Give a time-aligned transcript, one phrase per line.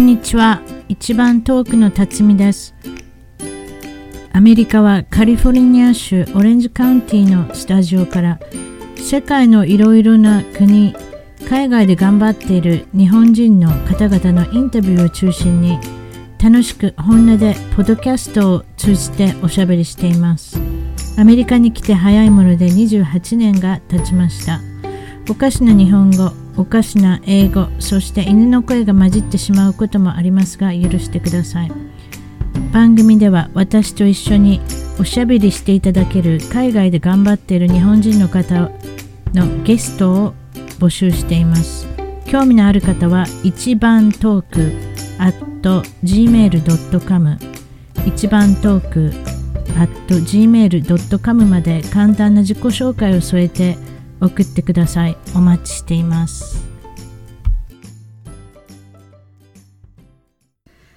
[0.00, 0.62] んにちは。
[0.88, 2.74] 一番遠くの辰巳です。
[4.32, 8.40] アメリカはカリフォルニア州オレンジカウンティのスタジオから
[8.96, 10.94] 世界のいろいろな国
[11.46, 15.78] 海外で頑張っている日本人の方々のインタビューを中心に
[16.42, 20.58] 楽しく本音でポッドキャストを通じておしゃべりしています。
[21.18, 24.60] アメリカに来て早いもので28年が経ちました。
[25.28, 31.72] おかしな日本語おかしな英語そして犬の声が混じってしまうこともありますが許してください。
[32.70, 34.60] 番組では私と一緒に
[35.00, 38.70] おしゃべりしていただける海外で頑張っている日本人の方
[39.32, 40.34] のゲストを
[40.78, 41.88] 募集しています。
[42.26, 44.72] 興味のある方は一番トーク
[45.18, 45.38] at
[46.04, 47.38] gmail.com
[48.06, 49.12] 一番トーク
[49.78, 53.78] at gmail.com まで簡単な自己紹介を添えて
[54.20, 55.16] 送ってください。
[55.34, 56.68] お待ちしています。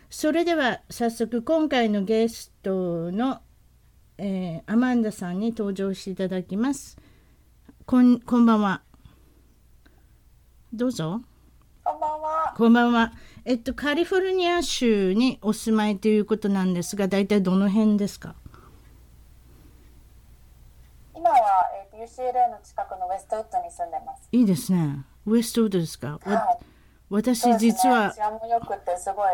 [0.09, 3.41] それでは早速今回のゲストの、
[4.18, 6.98] えー、アマンダさんに登場していただきます。
[7.85, 8.84] こんこんばんは。
[10.71, 11.21] どうぞ。
[11.84, 12.54] こんばんは。
[12.55, 13.12] こんばんは。
[13.44, 18.35] えっとカリフォルニア州にお住まいということなんですが大体どの辺ですか？
[21.13, 21.38] 今は、
[21.91, 24.27] えー、UCLA の近くのウェストウッドに住んでます。
[24.32, 25.05] いいですね。
[25.26, 26.65] ウエストウッドですか、はい、
[27.10, 29.29] 私実は、治安も良くてすごい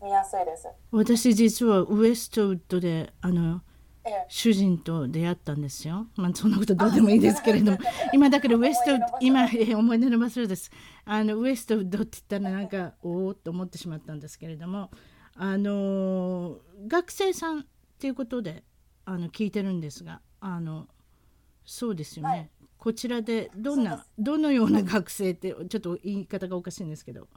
[0.00, 0.68] 住みやすいです。
[0.90, 3.60] 私実はウエストウッドであの
[4.06, 6.06] ええ、主人と出会ったんですよ。
[6.16, 7.78] まあそんなことどうでもいいですけれども。
[8.12, 10.70] 今だからウエストウッド今えー思い出の場所です。
[11.04, 14.90] あのウエストウッドって言ったらなんかおおっと思ってしまったんですけれども。
[15.36, 17.64] あのー学生さんっ
[17.98, 18.62] ていうことで
[19.04, 20.86] あの聞いてるんですがあの
[21.64, 22.30] そうですよね。
[22.30, 27.28] はいこちらでどんなどのような学生ってちょっと言い方がおかしいんですけど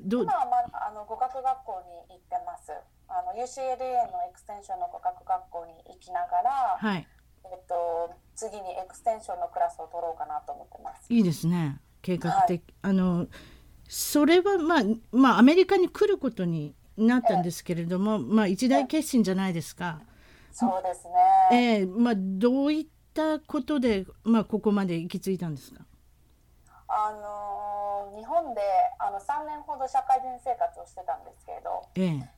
[0.00, 0.22] どう？
[0.24, 2.72] 今は、まあ、あの語学学校に行ってます。
[3.06, 7.06] あの UCLA のエクステンションの語学学校に行きながら、はい
[7.44, 11.06] えっと、次にエクステンションのクラスを取ろうかなと思ってます。
[11.14, 13.28] いいですね計画的、あの
[13.88, 14.82] それはまあ
[15.12, 20.00] まあアメリカに来ることになったんですけれども、まあ一大決心じゃないですか。
[20.50, 21.06] そうです
[21.52, 21.80] えね。
[21.82, 25.80] えまあどういったことでまあここまで行き着いたんですか？
[26.88, 28.60] あの日本で
[29.00, 32.35] あの3年ほど社会人生活をしてたんですけれど、ええ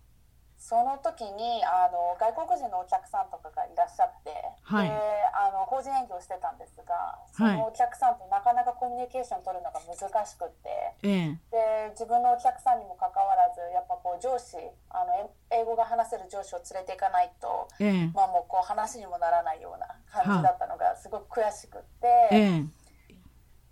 [0.59, 4.35] その時にあの外国人のお客さんとかがいらっしゃって、
[4.67, 4.91] はい。
[4.91, 4.95] で
[5.33, 10.69] あの法人営業してたんですがそのお客さんとなかなかコミュニケーション取るのが難しくって
[11.07, 11.95] ええ。
[11.95, 14.59] で自分のお客さんにもかかわらずやっぱこう上司
[14.91, 18.11] あのえ英語が話せる上司を連れていかないと、ええ。
[18.13, 22.29] まあ、もうこう話にもならないような感じだったのがすごく悔しくって。
[22.35, 22.79] ええ。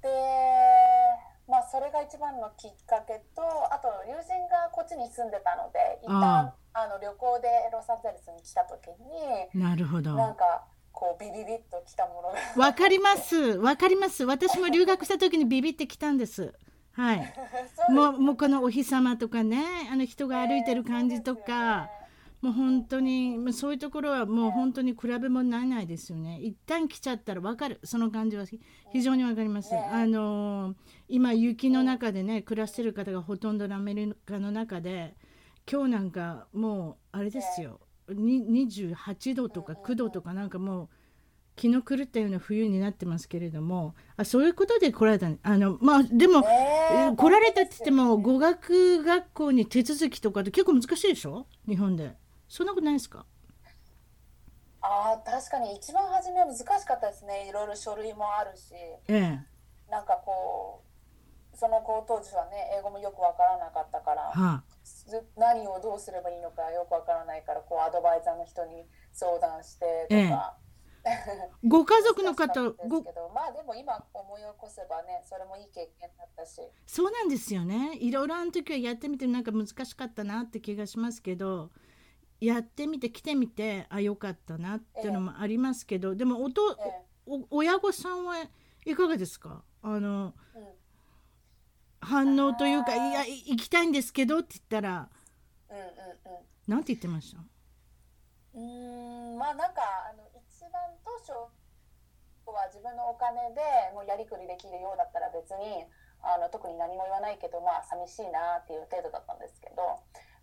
[0.01, 0.09] で
[1.49, 8.89] まあそれが一番のきっかけとあと友人がこっちに住んでたので一旦あの旅行でロサンゼルスに来た時
[9.55, 10.15] になるほど。
[10.15, 14.25] なんかこうビビビッときたものがわかりますわかります。
[14.25, 16.53] 私も留学した時にビビってきたんです。
[16.93, 17.35] はい。
[17.89, 21.89] もうもうこのお日様とかねあの人が歩いてる感じとか。
[22.43, 26.39] もう本当にまあそういうところはもう本当に比べ物にならないですよね。
[26.41, 28.61] 一旦来ちゃったらわかるその感じはひ
[28.93, 29.73] 非常にわかります。
[29.73, 30.75] ねあのー
[31.09, 35.15] 今雪の中でね暮らしてる方がほとんどのアメリカの中で
[35.71, 40.89] 今日なんかもうあれですよ、に28度とか9度とかなんかもう
[41.57, 43.95] 気の狂ったような冬になってますけれども。
[44.17, 46.47] あそういうことで来られたあのまあでも、ね
[46.93, 51.47] えー来られたって言っても語学学校に手続きとかって結構難しいでしょ？
[51.67, 52.15] 日本で。
[52.49, 53.25] そんなことないですか？
[54.83, 55.75] あー確かに。
[55.75, 57.49] 一番初めは難しかったですね。
[57.49, 58.75] いろいろ書類もあるし。
[59.09, 59.91] ええ。
[59.91, 60.83] なんかこ
[61.55, 64.23] うその子当時はね英語もよくわからなかったから。
[64.23, 64.63] はあ。
[64.69, 64.76] ず
[65.37, 70.57] 何をどうすればいいのかよくわからないからこうアドバイザーの人に相談してとか。
[71.65, 73.01] ご家族の方ご
[73.33, 76.61] まあでも今思い起こせばねそれもいい経験だったし。
[76.85, 77.97] そうなんですよね。
[78.01, 81.71] いろいろあの時はやってみてなんか難しかったなって気がしますけど
[82.41, 88.39] やってみて来てみてあよかったなっていうのもありますけど、でもおとえお親御さんは
[88.85, 89.63] いかがですか？
[89.83, 90.76] あのえうん
[92.07, 95.09] 反応というか「あーいやい行きたいんですけど」って言ったら
[95.69, 95.87] うんうん
[96.67, 97.41] なんて言ってました？
[98.55, 100.73] うんまあなんかあの一番
[101.05, 101.33] 当初
[102.47, 103.61] は自分のお金で
[103.93, 105.85] もうやりくりできるようだったら別に
[106.23, 109.83] あの特に何も言わないけどまあ寂しいなっていう程度だったんですけど、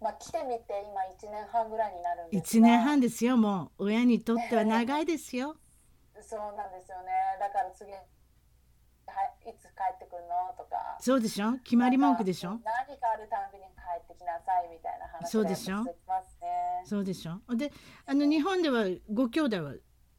[0.02, 3.86] まあ、来てみて今1年半ぐらいになるんです1が年半ですよもう。
[3.86, 5.56] 親にとっては長いですよ。
[6.22, 7.12] そうなんですよね。
[7.40, 7.98] だから次か
[9.46, 10.98] いつ帰ってくるのとか。
[11.00, 11.54] そうでしょ？
[11.64, 12.50] 決まり文句でしょ？
[12.50, 15.84] 何かあるたびに帰ってきなさいみたいな話そうでしょ？
[16.86, 17.40] そうでしょ？
[17.56, 17.72] で
[18.06, 19.74] あの日本ではご兄弟は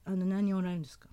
[0.05, 1.09] あの何人おられるんですか？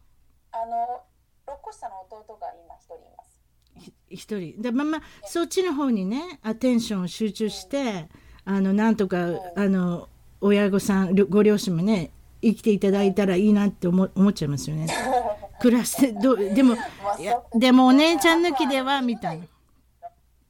[0.52, 3.42] あの6個下の弟が今一人います。
[3.78, 4.62] ひ一人。
[4.62, 8.10] でまあまあそっちの方にねアテンションを集中して、
[8.44, 10.10] あのなんとか、あの
[10.42, 12.12] 親御さんご両親もね
[12.42, 14.88] 生きていただいたらいいなって思思っちゃいますよね。
[15.62, 16.82] 暮らしてどうでもま
[17.18, 19.46] あいやでもお姉ちゃん抜きではみたいな。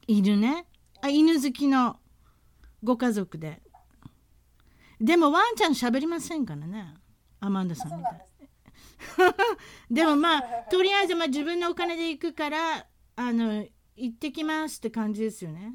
[0.06, 0.66] 犬ね。
[1.00, 1.96] あ犬好きの
[2.82, 3.62] ご家族で。
[5.00, 6.94] でもワンちゃん喋りませんからね。
[7.40, 8.20] アマンダさんみたいな
[9.90, 12.86] でもまあとりあえずまあ自分のお金で行くから
[13.16, 13.64] あの
[13.96, 15.74] 行ってきますって感じですよね。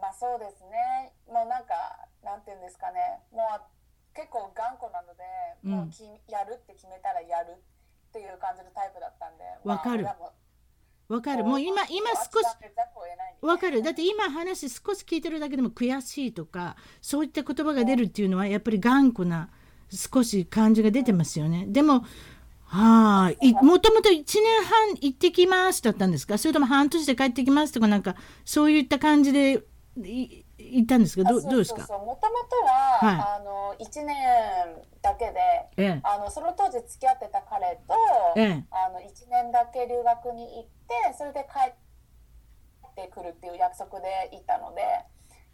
[0.00, 1.12] まあそうですね。
[1.26, 1.74] もうなんか
[2.22, 3.00] なんていうんですかね。
[3.32, 3.75] もう
[4.16, 5.22] 結構頑固なので、
[5.64, 5.70] うん。
[5.70, 6.02] もうき
[6.32, 10.06] やるって決めたらやるっていう感じのタイプだったんでわかる。
[11.08, 11.44] わかる。
[11.44, 12.46] もう今今少し
[13.42, 13.82] わかる。
[13.82, 19.50] だって今話少し聞いてるだけでも悔しいとかそういった言葉が出るっていうのはやっぱり頑固な
[19.90, 21.66] 少し感じが出てますよね。
[21.68, 22.04] でも
[22.64, 23.52] はい。
[23.52, 26.38] もともと1年半行ってきますだったんですか？
[26.38, 29.62] それとも半年で帰ってきますとかなんかそういった感じで
[29.98, 31.80] い行ったんですかどうどうですか？
[31.82, 32.20] もともと
[32.64, 33.38] は、はい。
[33.38, 34.16] あの1年
[35.02, 35.40] だけで
[35.76, 36.00] ええ。
[36.02, 37.94] あのその当時付き合ってた彼と、
[38.36, 38.64] ええ。
[38.70, 41.72] あの1年だけ留学に行ってそれで帰っ
[42.94, 44.82] てくるっていう約束で行ったので、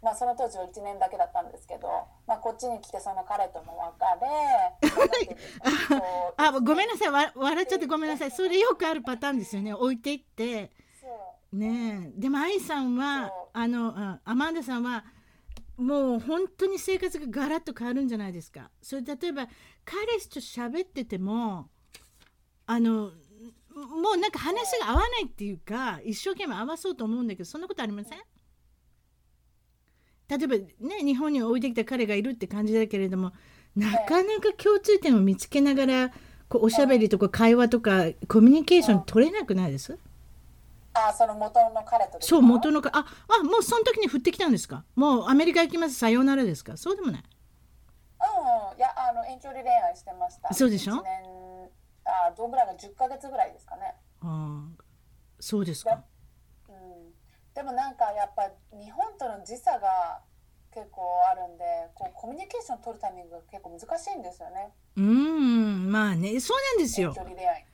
[0.01, 1.87] まあ、その当時は1年だけだったんですけど、
[2.27, 5.35] まあ、こっちに来てその彼とも別れ
[6.37, 7.09] あごめんなさい。
[7.11, 8.31] わ笑っちゃってごめんなさい。
[8.31, 9.73] それよくあるパターンですよね。
[9.73, 10.71] 置いていって
[11.53, 12.19] ねえ。
[12.19, 14.19] でも愛さんはあのうん。
[14.25, 15.05] アマンダさんは
[15.77, 18.71] もう本当に生活がガラッと変わるんじゃないですか。
[18.81, 19.47] それ例えば
[19.85, 21.69] 彼氏と喋ってても
[22.65, 23.11] あの
[23.73, 28.19] もうなんか話が合わないっていうか一生懸命合わそうと思うんだけどそんなことありません？
[30.29, 33.31] 例えばね日本に置いてきた彼がいるって感じだけれども
[33.75, 36.11] なかなか共通点を見つけながら
[36.49, 39.97] こうおしゃべりとか会話とかコミュニケーション取れなくないです？
[40.93, 43.05] あその元の彼とそう元のかあ
[43.39, 44.85] あもうその時に降ってきたんですか？
[44.95, 45.95] もうアメリカ行きます。
[45.95, 46.77] さようならですか？
[46.77, 47.23] そうでもない。
[47.23, 50.53] うん、いや、あの遠距離恋愛してました。
[50.53, 50.95] そうでしょ？
[50.95, 51.69] 一年
[52.05, 53.95] あどんぐらいか、10ヶ月ぐらいですかね。
[54.21, 54.83] あー
[55.39, 56.03] そうですか。
[56.69, 57.11] うん、
[57.53, 60.21] でもなんかやっぱ日本との時差が
[60.73, 61.01] 結構
[61.31, 61.63] あるんで、
[61.93, 64.71] こうコミュニケーション取るタイミングが結構難しいんですよね。
[64.97, 65.91] うーん。
[65.91, 67.09] まあねそうなんですよ。
[67.09, 67.65] 遠距離恋愛。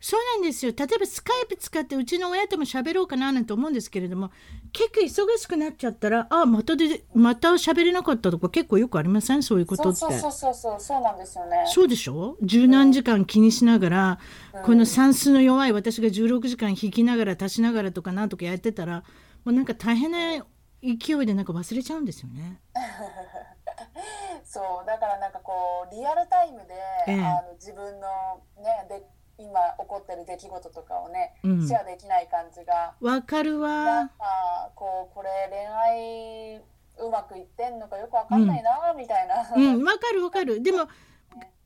[0.00, 0.72] そうなんですよ。
[0.76, 4.30] 例えばスカイプ使ってうちの親とも喋ろうかななんて思うんですけれども
[4.72, 9.42] 結構忙しくなっちゃったらあまたでまた喋れなかったとか結構よくありません？
[9.42, 9.98] そういうことって。
[9.98, 11.64] そうそうそうそうそうなんですよね。
[11.66, 12.36] そうでしょ？
[12.42, 14.18] 十何時間気にしながら、
[14.64, 19.04] この算数の弱い私が16時間引きながら足しながらとかなんとかやってたら
[19.44, 20.44] もうなんか大変な
[20.82, 22.60] 勢いでなんか忘れちゃうんですよね。
[24.44, 26.74] そうだからなんかこうリアルタイムで、
[27.08, 27.20] ええ。
[27.20, 29.02] あの自分のねで
[29.38, 29.48] 今
[29.78, 32.94] 起こってる出来事とかをね、うんシェアできない感じが。
[33.00, 34.08] わかるなんわ。
[34.18, 36.56] かこうこれ恋愛
[36.98, 40.62] うまくいってんのかよくわかんないな、みたいな、うん、わかるわかる。
[40.62, 40.86] でも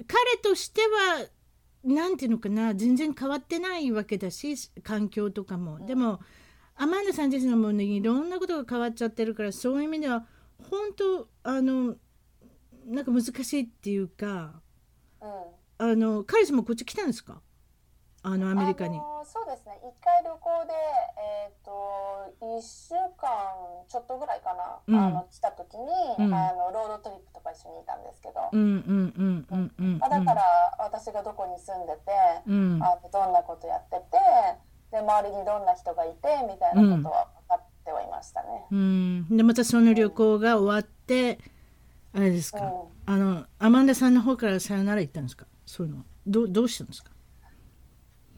[0.06, 1.26] 彼としては
[1.84, 5.84] なんていうのかな全然変わってないわけだし環境とかも。
[5.84, 6.20] でも
[6.76, 10.26] アマンダさん自身のものにいろんなことが変わっちゃってるからそういう意味では
[10.70, 11.96] 本当あの
[12.86, 14.60] なんか難しいっていうか
[15.20, 15.30] うん
[15.78, 17.40] あの彼氏もこっち来たんですか？
[18.26, 18.98] あのアメリカに。
[18.98, 19.78] あのそうですね。
[19.86, 20.74] 一回旅行で
[21.46, 21.70] えっ、と
[22.42, 24.98] 1週間ちょっとぐらいかな、うん。
[24.98, 25.86] あの来た時に、
[26.18, 26.34] うん。
[26.34, 29.98] あのロードトリップとか一緒にいたんですけど、うんうんうんうんうん。
[29.98, 30.42] まあ、だから
[30.78, 32.10] 私がどこに住んでて、
[32.46, 32.82] うん。
[32.82, 34.18] あのどんなことやってて
[34.90, 38.48] で周りにどんな人がいてみたいなことは分かってはいましたね。
[38.72, 39.36] うん。
[39.36, 41.38] でまたその旅行が終わって
[42.14, 42.72] あれですか、うん。
[43.06, 45.46] あのアマンダさんの方からさよなら言ったんですか？
[45.64, 46.04] そういうのは。
[46.26, 47.10] どうどうしたんですか？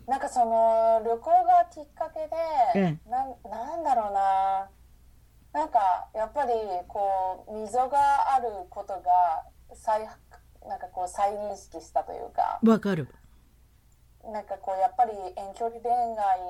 [0.08, 2.36] なんかその旅行がきっかけで、
[2.74, 4.70] えなんなんだろうな。
[5.52, 6.52] なんかやっぱり
[6.88, 10.00] こう溝があることが再
[10.66, 12.58] なんかこう再認識したというか。
[12.62, 13.08] わかる。
[14.32, 16.40] なんかこうやっぱり遠距離恋愛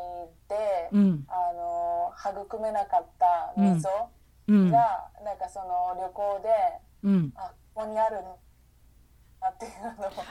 [0.48, 1.26] で、うん。
[1.26, 2.12] あの
[2.46, 3.88] 育めなかった溝
[4.46, 4.70] うん。
[4.70, 6.48] が、なんかその旅行で
[7.02, 7.32] うん。
[7.34, 8.38] あここにあるのを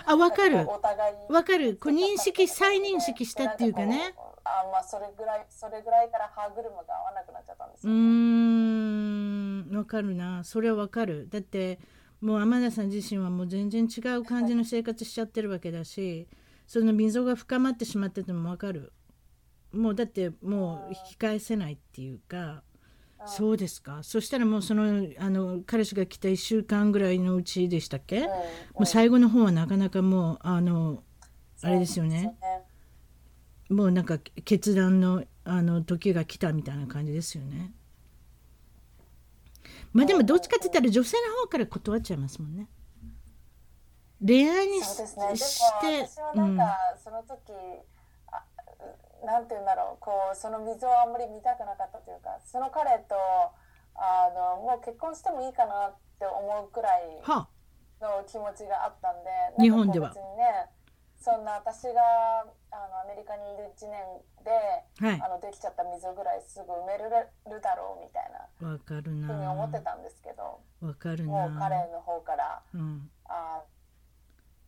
[0.05, 0.55] あわかる。
[0.57, 1.25] なんこうお互いに。
[1.29, 1.77] わかる。
[1.77, 4.13] こう認識再認識したっていうかね。
[4.43, 9.75] あまあそれぐらいそれぐらいから歯車が合わなくなっちゃったんですうよ、ーん。
[9.75, 10.43] わかるな。
[10.43, 11.27] それはわかる。
[11.29, 11.79] だって
[12.21, 16.27] もう天田さん自身はもう全然違う感じの生活しちゃってるわけだし
[16.65, 18.93] その溝が深まってしまっててもわかる。
[19.71, 22.61] もうだってもう引き返せないっていうか、うん
[23.25, 24.00] そうですか。
[24.03, 28.25] そしたらもうそのあの彼氏が来た1週間ぐらいのうちでしたっけ、うん。
[28.25, 28.31] も
[28.81, 31.03] う最後の方はなかなかもうあの
[31.62, 32.21] あれですよね。
[32.21, 32.36] ね。
[33.69, 37.74] もうなんか決断のあの時が来たみたいな感じですよね。
[39.93, 42.67] まあでもどっちかって言ったら女性の方から断っちゃいますもんね。
[44.25, 46.07] 恋愛にしそうですね。
[46.07, 47.97] 私はなんか、その時、あ
[49.27, 53.19] なんて言うんだろう、こうその溝をあんまり見たくなかったというか、その彼と
[54.00, 57.19] あのもう結婚してもいいかなって思うくらい
[58.00, 59.29] の気持ちがあったんで、
[59.60, 60.15] 日本では。
[60.15, 60.72] 別にね、
[61.19, 64.00] そんな私があのアメリカにいる1年
[64.48, 64.55] で、
[65.03, 65.22] あはい。
[65.22, 72.63] あのできちゃった溝ぐらいすぐ埋めるだろうみたいなわかるふうにな思ってたんですけど、わかるもう彼なの方から。
[72.74, 73.12] うん。
[73.27, 73.60] あ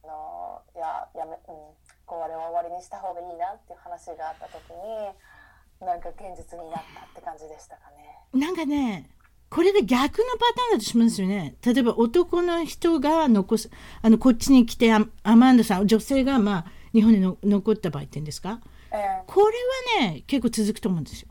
[0.04, 1.76] のいややめ、うん、
[2.10, 8.18] これは終わりにした方がいいなっていう話があった時になんか現実になったって感じでしたかね。
[8.34, 9.12] なんかね
[9.50, 11.56] これが逆のパターンだとしますよね。
[11.64, 13.70] 例えば男の人が残す
[14.02, 18.60] あのこっちに来てアアマンダさん女性がまあ日本にの残った場合って言うんですか？
[18.92, 19.24] ええ。
[19.28, 19.56] これ
[20.02, 21.30] はね結構続くと思うんですよ。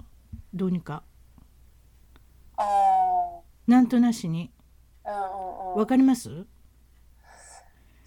[0.55, 1.03] どうにか。
[2.57, 2.63] あ
[3.67, 4.53] なんとなしに。
[5.05, 5.87] ーうんうん。
[5.87, 6.47] かります？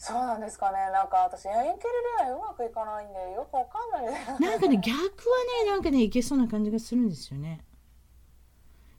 [0.03, 0.79] そうなんですかね。
[0.91, 1.77] なんか私遠距離
[2.17, 4.11] 恋愛うまくいかないんでよくわかんない。
[4.11, 4.97] んですなんかね 逆は
[5.63, 7.63] ねなんかねいけそうな感じがするんですよね。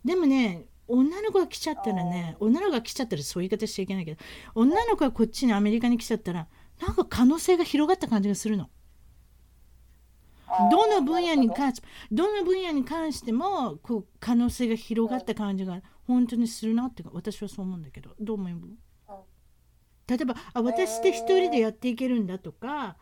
[0.05, 4.23] でもね女の子が来ちゃったらね女の子が来ちゃったらそういう言い方しちゃいけないけど
[4.55, 6.47] 女の子がこっちにアメリカに来ちゃったら
[6.81, 8.71] なんか可能性が広がった感じがするの。
[10.71, 11.83] どの分野に関し
[12.13, 12.33] ど。
[12.33, 18.92] の分野に関してもこう可能性が広がった感じが本当にするなって私はそう思うんだけどどう思う
[20.17, 22.97] 例えばあ私で一人でやっていけるんだとか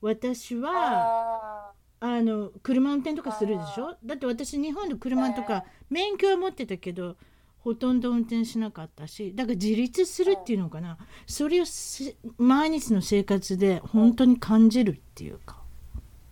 [0.00, 3.96] 私はああの車運転とかするでしょ？
[4.04, 7.16] だって私日本で車とか免許は持ってたけど
[7.58, 10.98] ほとんど運転しなかったしだから自立するっていうのかな。
[11.26, 15.62] それをせ毎日の生活で本当に感じるっていうか。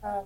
[0.02, 0.24] ーうん。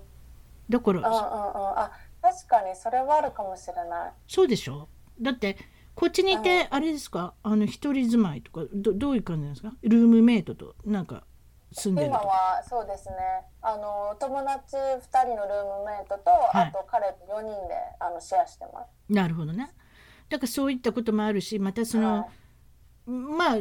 [0.69, 4.11] だかうんうんうんらあ確かにそれはあるかもしれない。
[4.27, 4.89] そうでしょ？
[5.21, 5.57] だって
[5.97, 7.33] こっちにいてあれですか？
[7.41, 9.73] あの一人住まいとかどどういう感じなんですか？
[9.81, 11.23] ルームメイトとなんか
[11.73, 13.15] 住んでる今はそうですね。
[13.63, 16.67] あの友達2人のルームメイトと、はい。
[16.67, 19.11] あと彼と4人であのシェアしてます。
[19.11, 19.73] なるほどね。
[20.29, 22.27] だからそういったこともあるしまたその、は
[23.07, 23.09] い。
[23.09, 23.57] まあ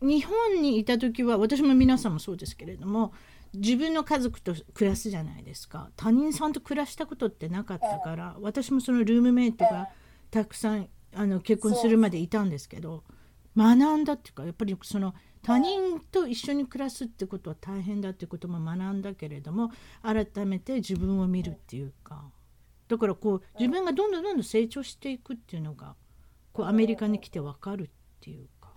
[0.00, 3.12] 日本にいた時は私も皆さんもそうですけれども
[3.52, 5.90] 自分の家族と暮らすじゃないですか。
[5.96, 9.88] 他人さんと暮らしたことってなかったから私もそのルームメイトが
[10.30, 13.04] たくさんあの結婚するまでいたんですけど
[13.56, 19.70] 学んだっていうかやっぱりその他人と一緒に暮らすってことは大変だってことも学んだけれども
[20.02, 22.24] 改めて自分を見るっていうか
[22.88, 25.94] だからこう自分がどんどんどんどん成長していくっていうのが
[26.52, 27.88] こうアメリカに来て分かるっ
[28.20, 28.70] ていうか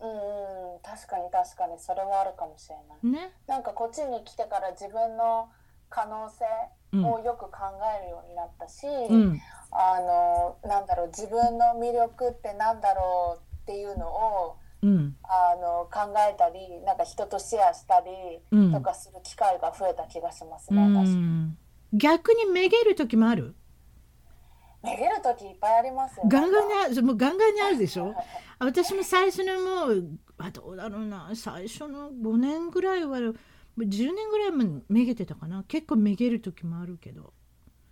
[0.00, 3.26] うんうん確かに確かにそれはあるかもしれない。
[3.26, 3.32] ね。
[3.46, 5.48] なんかこっちに来てから自分の
[5.88, 6.44] 可能性
[7.02, 7.58] をよく考
[8.00, 9.40] えるようになったし、うん。
[9.70, 15.16] あのなんだろう自分の魅力ってなんだろうっていうのをうん。
[15.24, 18.06] あの考えたりなんか人とシェアしたり
[18.50, 18.72] うん。
[18.72, 20.82] とかする機会が増えた気がしますうね。
[20.82, 21.14] 私。
[21.16, 21.56] ん
[21.92, 23.54] 逆にめげる時もある？
[24.82, 26.24] めげる時いっぱいありますよ。
[26.28, 27.02] ガンガンにある。
[27.02, 28.14] もうガンガンにあるでしょ？
[28.58, 30.04] あ私も最初のもう
[30.36, 31.30] あどうだろうな。
[31.34, 33.18] 最初の5年ぐらいは
[33.78, 35.64] 10年ぐらいもめげてたかな？
[35.66, 37.32] 結構めげる時もあるけど。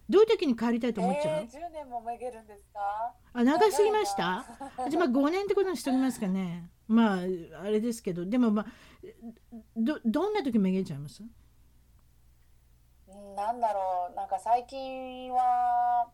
[0.08, 3.14] どういう時に帰りたいと思っちゃう、えー、10年もめげるんですか？
[3.32, 4.44] あ長すぎました？
[4.90, 6.68] じゃあまあ5年ってことにしておきますかね。
[6.86, 7.16] まあ
[7.62, 8.26] あれですけど。
[8.26, 8.66] でもまあ
[9.76, 11.22] どどんな時めげちゃいます？
[13.08, 14.14] うんなんだろう。
[14.16, 16.08] なんか最近は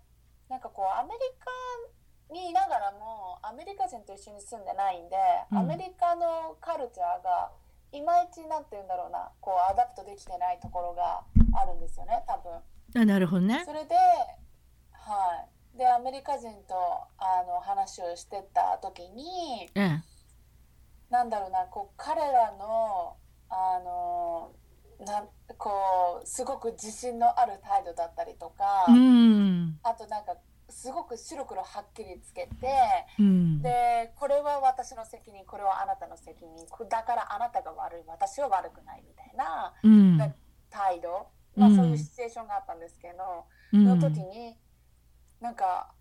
[0.48, 1.20] なんかこうアメリ
[2.28, 5.16] カにいながらもアメリカ人と一緒に住んでないんで、
[5.50, 5.58] うん。
[5.58, 7.50] アメリカのカルチャーが
[7.92, 11.24] いまいちなんて言うんだろうなこう adapt できてないところが
[11.60, 13.02] あるんですよね多分。
[13.02, 13.62] あなるほどね。
[13.64, 13.94] それで
[14.92, 15.78] はい。
[15.78, 16.74] でアメリカ人と
[17.18, 20.02] あの話をしてた時にええ。
[21.10, 23.16] なんだろうなこう彼らの
[23.48, 24.52] あの
[25.00, 29.78] なんこうすごく自信のある態度だったりとか、うん。
[29.82, 30.36] あとなんか
[30.70, 32.50] すごく白黒はっきりつけて
[33.18, 33.62] うん。
[33.62, 36.66] でこれは私の責任これはあなたの責任。
[36.88, 38.02] だからあなたが悪い。
[38.06, 40.34] 私は悪くないみたいなうん。
[40.70, 43.84] 態度、まあ、うんそういうシチュエーションがあったんですけど、うん。
[43.84, 44.58] の時に
[45.40, 45.94] なんか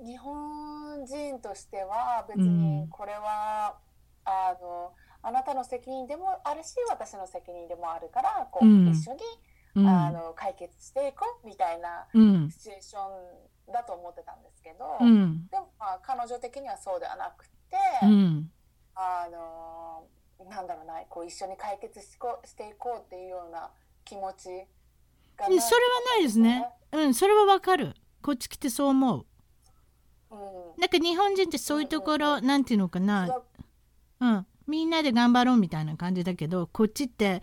[0.00, 3.78] 日本人としては別にこれは、
[4.24, 8.88] あのあなたの責任でもあるし私の責任でもあるからこう、うん。
[8.88, 9.20] 一緒に
[9.74, 9.88] うん。
[9.88, 12.50] あの解決していこうみたいなうん。
[12.50, 13.02] シチュエーション
[13.70, 15.46] だと思ってたんですけど、うん。
[15.48, 18.50] でも、まあ、彼女的にはそうではなくて、うん。
[18.94, 20.04] あの
[20.50, 23.70] なんだろうなこう一緒に解決しこしていこうっていうような
[24.04, 24.48] 気持ち
[25.36, 25.60] がそれは
[26.14, 26.68] ないですね。
[26.92, 27.94] うん、それはわかる。
[28.22, 29.26] こっち来てそう思う。
[30.30, 30.38] うん、
[30.78, 33.44] なんか日本人ってそういうところ、なんていうのかな、そう
[34.20, 37.42] うん、みんなで頑張ろうみたいな感じだけど、こっちって、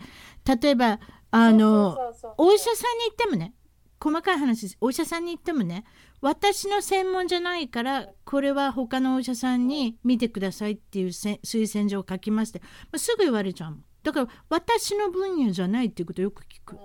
[0.62, 0.98] 例えば、
[1.30, 1.96] あの、
[2.38, 3.54] お医者さんに行ってもね、
[4.02, 4.76] 細かい話です。
[4.80, 5.84] お医者さんに行ってもね、
[6.20, 13.84] 私の専門じゃないから、これは他のお医者さんに見てくださいっていうせ推薦状を書きまして、まあ、すぐ言われちゃうもん。
[14.02, 16.72] だから、私の分野じゃないっていうことをよく聞く。
[16.72, 16.78] うん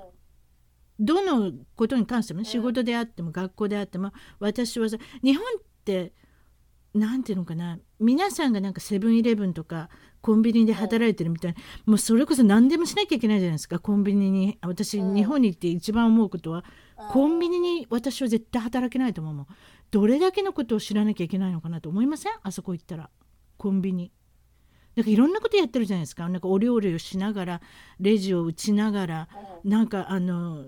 [1.00, 6.14] どのことに関してもねん仕事であっても学校であっても私はさ日本って
[6.94, 9.90] なんていうのかな皆さんがなんかセブンイレブンとか
[10.26, 13.78] コンビニで働いてるみたいな、もうそれこそ何でもしなきゃいけないじゃないですか。
[13.78, 14.58] コンビニに。
[14.64, 15.14] 私、うん。
[15.14, 16.66] 日本に行って一番思うことは、
[16.98, 17.08] うん。
[17.10, 19.48] コンビニに私は絶対働けないと思うもん。
[19.92, 22.34] どれだけのことを知らなきゃいけないのかなと思いません？
[22.42, 23.12] あそこ行ったら。
[23.58, 24.12] コンビニ。
[24.96, 26.28] なんかいろんなことやってるじゃないですか。
[26.30, 27.62] なんかお料理をしながら
[28.00, 29.28] レジを打ちながら、
[29.64, 30.64] なんかあの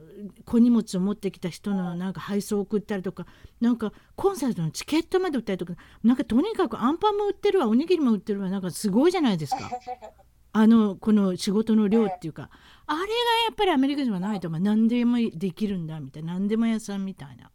[0.46, 3.26] 小荷物を持ってきた人のなんか配送を送ったりとか
[3.62, 9.70] なんかコンサートのチケットまで売ったりとかなんかとにかくアンパンも売ってるわおにぎりも売ってるわなんかすごいじゃないですか。
[10.54, 12.50] あのこの仕事の量っていうか。
[12.90, 13.12] あれがや
[13.52, 16.34] っぱりアメリカ人はないと思う何でもできるんだみたいな。
[16.34, 17.52] 何でも屋さんみたいな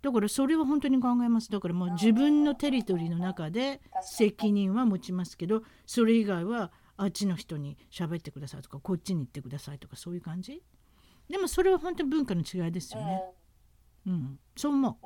[0.00, 1.50] だからそれは本当に考えます。
[1.50, 10.62] だからもう自分のテリトリーの中で責任は持ちますけどそれ以外はあっちの人に喋ってくださいとかこっちに行ってくださいとかそういう感じ？
[11.28, 13.22] でもそれは本当に文化の違いですよね、
[14.06, 14.96] うん、そう思う。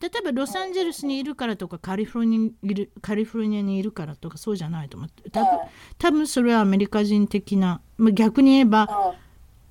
[0.00, 5.30] 例えばロサンゼルスにいるからとかカリフォルニアにいるカリフォルニアにいるからとかそうじゃないと思って。
[5.30, 5.58] 多分
[5.98, 9.14] 多分それはアメリカ人的な、まあ、逆に言えば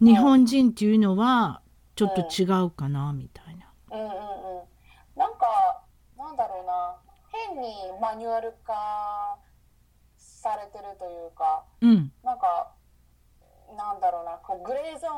[0.02, 0.08] うん。
[0.08, 1.62] 日本人っていうのは
[1.96, 3.72] ちょっと違うかなみたいな。
[3.94, 4.10] うんうんう
[4.64, 4.68] ん。
[5.16, 5.84] なんか
[6.18, 6.98] なんだろうな。
[7.34, 9.40] 変にマニュアル化
[10.18, 12.12] されてるというかうん。
[12.24, 12.74] なんか
[13.78, 14.38] なんだろうな。
[14.44, 15.16] こうグレーゾーン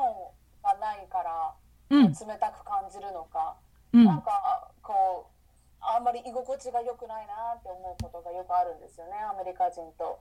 [0.62, 1.54] がないから
[1.90, 2.12] うん。
[2.12, 3.56] 冷たく感じるのか、
[3.92, 4.04] うん。
[4.04, 5.36] なんかこう
[5.80, 9.12] あんまり居心地が良くないなって思うことがよくあるんですよね。
[9.18, 10.18] アメリカ人と、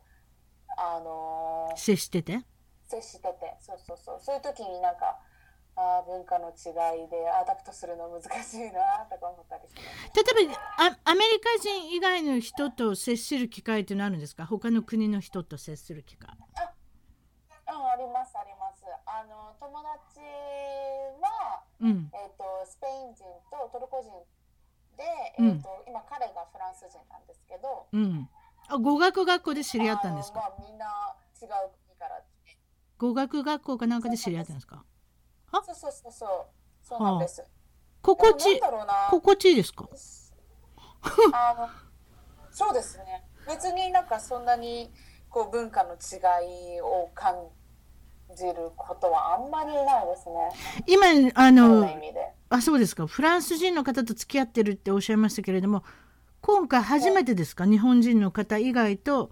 [0.78, 2.42] あのー接してて。
[2.88, 3.58] 接してて。
[3.62, 4.20] そうそうそう。
[4.20, 5.18] そういう時になんか
[5.78, 6.72] あー文化の違
[7.04, 10.24] いで adapt するの難しいなとか思ったりします。
[10.24, 14.46] 例えばあアメリカ人以外の人と接する機会ってのあるんですか？
[14.46, 16.30] 他の国の人と接する機会。
[17.68, 18.86] うん、ありますあります。
[19.06, 20.22] あの友達
[21.20, 22.10] は、うん。
[22.14, 24.12] えっ、とスペイン人とトルコ人
[24.96, 25.04] で、
[25.40, 25.48] うん。
[25.50, 28.30] えっ、と今彼がフランス人なんですけど、うん、
[28.70, 30.40] あ語学学校で知り合ったんですか？
[30.40, 30.86] まあみんな
[31.42, 31.50] 違う
[31.88, 32.24] 国から
[32.98, 34.86] 語学学校かなんかで知り合ったんですか？
[35.58, 36.30] あそうそうそうそう
[36.84, 37.44] そうなんです。
[38.02, 38.94] 心地でもなんだろうな。
[39.12, 39.88] 心地いいですか？
[41.34, 41.70] あの
[42.52, 43.24] そうですね。
[43.48, 44.92] 別になんかそんなに
[45.30, 47.36] こう文化の違いを感
[48.36, 50.52] じることはあんまりないですね。
[50.88, 51.88] 今あの。
[52.50, 55.84] あそうですかフランス人の方と付き合ってるっておっしゃいましたけれども
[56.42, 57.66] 今回初めてですか？
[57.66, 59.32] 日本人の方以外と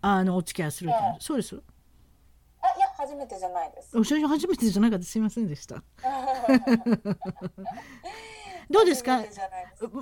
[0.00, 1.60] あのお付き合いするっていうのはええそうです
[3.14, 3.96] 初めてじゃないです。
[3.98, 5.04] おそれ初めてじゃなかった。
[5.04, 5.82] すいませんでした。
[8.70, 9.22] どうですか？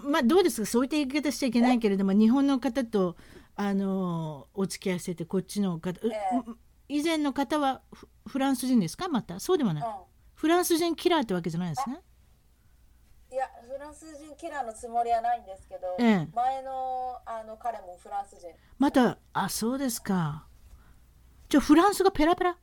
[0.04, 0.66] まあどうですか？
[0.66, 3.16] そういった言い方しちゃいけないけれども日本の方と
[3.56, 6.16] あのお付き合いしててこっちの方、うえ。
[6.48, 6.56] う
[6.88, 9.08] 以前の方はフフランス人ですか？
[9.08, 9.40] また？
[9.40, 9.86] そうではない、う
[10.34, 11.96] フランス人キラーってわけじゃないですね？
[13.30, 16.28] ん、いやフランス人キラーのつもりはないんですけど、ええ。
[16.34, 18.48] 前のあの彼もフランス人。
[18.78, 20.46] またあそうですか。
[21.48, 22.56] じゃあフランスがペラペラ？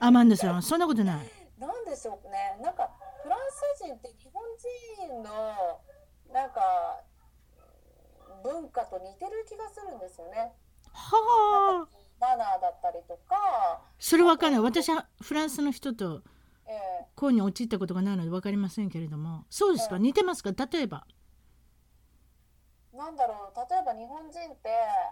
[0.00, 1.30] アマンダさんはそんなことない。
[1.58, 2.56] なんでしょうね。
[2.62, 2.90] なんか
[3.22, 3.38] フラン
[3.76, 4.42] ス人って日本
[5.08, 5.80] 人の
[6.32, 7.02] なんか
[8.44, 10.52] 文化と似てる気がするんですよね。
[10.92, 11.88] はあ。
[12.20, 14.60] マナーだったりとか、それわかんない。
[14.60, 16.22] 私はフランスの人と
[16.66, 17.06] ええ。
[17.14, 19.44] 恋に陥ったことがないので分かりませんけれども。
[19.50, 19.96] そうですか。
[19.96, 20.50] ええ似てますか？
[20.70, 21.06] 例えば。
[22.92, 23.70] なんだろう。
[23.70, 24.70] 例えば日本人って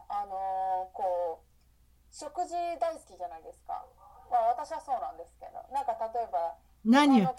[0.09, 1.47] あのーこう
[2.13, 3.85] 食事大好きじゃないですか。
[4.31, 7.37] まあ私はそうなんですけど、なんか例えば何を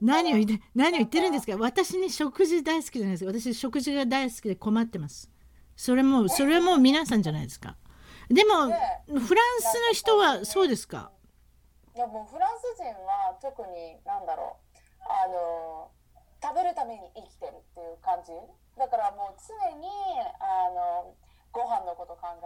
[0.00, 1.56] 何を言って何を言ってるんですか？
[1.56, 3.24] 私に食事大好きじゃないです。
[3.24, 5.30] か私食事が大好きで困ってます。
[5.76, 7.76] それもそれも皆さんじゃないですか。
[8.28, 9.22] でもねフラン
[9.60, 11.10] スの人はそうですか？
[11.94, 14.66] いやもうフランス人は特になんだろう。
[15.08, 15.90] あの
[16.42, 18.32] 食べるために生きてるっていう感じ。
[18.76, 19.88] だからもう常に
[20.38, 20.65] あ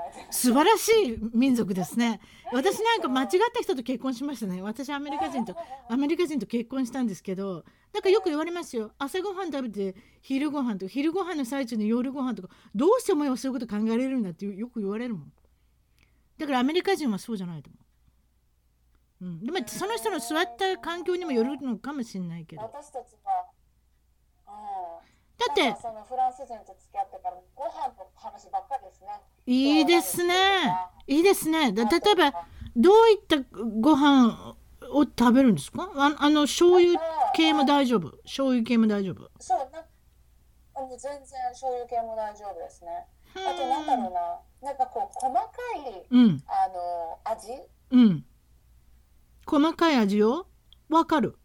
[0.08, 0.20] えて。
[0.20, 2.20] る素晴らしい民族ですね。
[2.52, 4.62] 私なんか間違った人と結婚しましたね。
[4.62, 5.54] 私アメリカ人と
[5.88, 8.92] アメリカ人と結婚したんですけどなんかよく言われますよ。
[8.98, 15.32] 朝ごはん食べて昼ご飯とか昼ご飯の最中に夜ご飯とかどうしてお前はそういうこと考えれるんだってよく言われるもん。
[16.38, 17.78] だからアメリカ人はそうじゃないと思
[19.20, 22.62] う、うん、でもその人の座った環境にもよるのかもしれないけど。
[22.62, 23.14] 私たち
[25.40, 29.09] だってそのフランス人と付き合ってからご飯の話ばっかりですね。
[29.46, 30.35] いいですね。
[31.07, 31.72] いいですね。
[31.72, 32.44] で例えば
[32.76, 33.38] どういった
[33.81, 34.55] ご飯
[34.92, 35.90] を食べるんですか？
[35.96, 37.00] ああの醤油
[37.35, 38.11] 系も大丈夫？
[38.24, 39.31] 醤油系も大丈夫？
[39.40, 39.85] そうな
[40.96, 43.07] 全然醤油系も大丈夫ですね。
[43.35, 44.68] あとなんだろうな。
[44.68, 45.40] なんかこう細か
[45.88, 46.42] いうん。
[46.46, 47.48] あの味？
[47.90, 48.24] うん。
[49.46, 50.46] 細かい味を？
[50.88, 51.38] わかる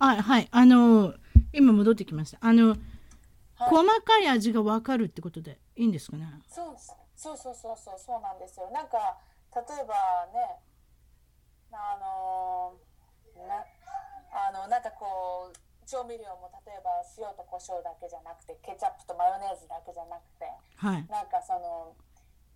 [0.00, 0.48] あはい。
[0.50, 1.14] あの
[1.52, 2.38] 今戻ってきました。
[2.40, 2.78] あの、はい。
[3.68, 6.26] 細かい味がわかるってことでいいんですかね？
[6.48, 6.94] そうそ
[7.34, 8.70] うそうそうそうそうなんですよ。
[8.72, 9.18] なんか
[9.54, 9.94] 例えば
[10.32, 10.56] ね
[11.72, 12.74] あの
[13.46, 13.64] な
[14.32, 21.06] あのなんかこう調味料も例えば塩と胡椒だけじゃなくてケチャップとマヨネーズだけじゃなくてはい。
[21.10, 21.92] なんかその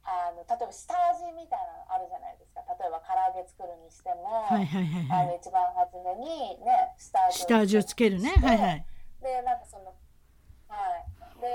[0.05, 5.23] あの例えば下味みたいなのあるじゃないですか例えば唐揚げ作るにしても、はいはいはいはい。
[5.23, 8.33] あの一番初めにね下味下味をつけるね。
[8.41, 8.85] はいはい。
[9.23, 9.95] でなんかその
[10.69, 11.41] はい。
[11.41, 11.49] で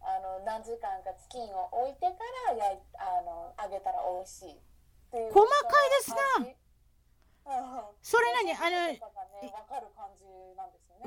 [0.00, 4.56] あの何時間かチキンを置いてから焼いあの揚げたら美味しいっ
[5.10, 5.50] ていう細か
[5.84, 6.16] いですな。
[6.32, 6.56] その味
[7.46, 7.94] うん。
[8.02, 8.52] それ何？
[8.52, 8.98] あの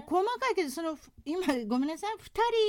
[0.05, 2.15] 細かいけどその今ごめんなさい。
[2.15, 2.19] 2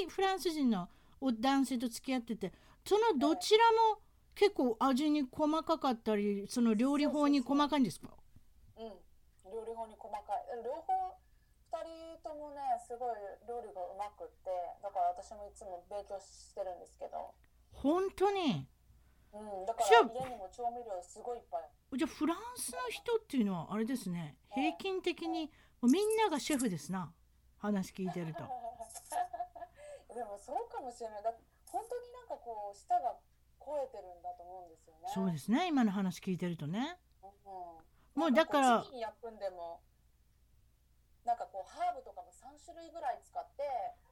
[0.07, 0.89] 人フランス人の
[1.21, 2.53] お男性と付き合ってて
[2.85, 4.01] そのどちらも
[4.41, 8.09] 結構味に細かかったりその料理法に細かいんですか？
[8.81, 8.89] うん。
[9.53, 10.65] 料理法に細かい。
[10.65, 11.13] 両方
[11.69, 12.57] 二人ともね
[12.89, 14.49] すごい料理がうまくって
[14.83, 17.35] だから私もいつも勉強してるんですけど。
[17.71, 18.67] 本当に？
[19.33, 21.69] うんだから家にも調味料すごいいっぱい。
[21.99, 24.39] じゃあフランスの人っていうのはあれですね。
[24.55, 27.13] 平均的にみんながシェフですな。
[27.59, 28.41] 話聞いてると。
[30.17, 31.23] でもそうかもしれない。
[31.23, 31.31] だ
[31.67, 33.15] 本当になんかこう舌が
[33.65, 35.09] 超えてるんだと思うんですよね。
[35.15, 36.99] そうですね今の話聞いてるとね。
[37.23, 37.31] うん
[38.21, 39.81] もうだからなんこうチキン焼くんでも
[41.25, 43.63] なんかこうハーブとかも3種類ぐらい使って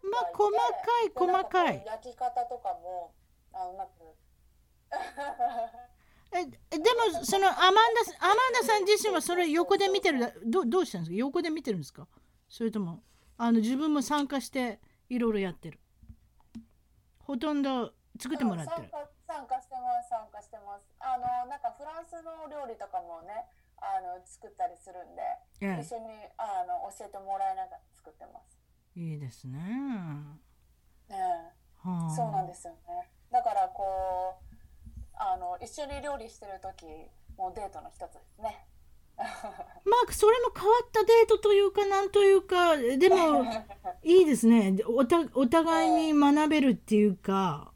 [0.09, 0.59] まあ細か
[1.05, 1.83] い細かい。
[1.85, 3.13] 焼き方とかも
[3.53, 4.15] あうまく。
[6.31, 6.79] えで
[7.13, 7.81] もそのアマンダ
[8.21, 11.17] アマンダさん自身はそれ横で見てるどどうしたんですか？
[11.17, 12.07] 横で見てるんですか？
[12.49, 13.03] それとも
[13.37, 15.81] あの自分も参加していろいろやってる。
[17.19, 18.89] ほとんど作ってもらってる。
[18.93, 20.89] うん参加してます参加してます。
[21.05, 23.45] あのなんかフランスの料理とかもね
[23.77, 25.21] あの作ったりするんで、
[25.61, 28.57] え一緒にあの教えてもらいながら作ってます。
[28.97, 29.61] えいいですね。
[31.13, 31.53] ねえ。
[31.85, 32.11] はあ。
[32.11, 33.13] そうなんですよね。
[33.31, 34.57] だからこう
[35.13, 36.89] あの一緒に料理してる時
[37.37, 38.65] もうデートの一つですね。
[39.21, 39.29] ま
[40.09, 43.45] あそれも変わったデートというかなんというかでも
[44.03, 44.73] いいですね。
[44.73, 47.73] でおたお互いに学べるっていうか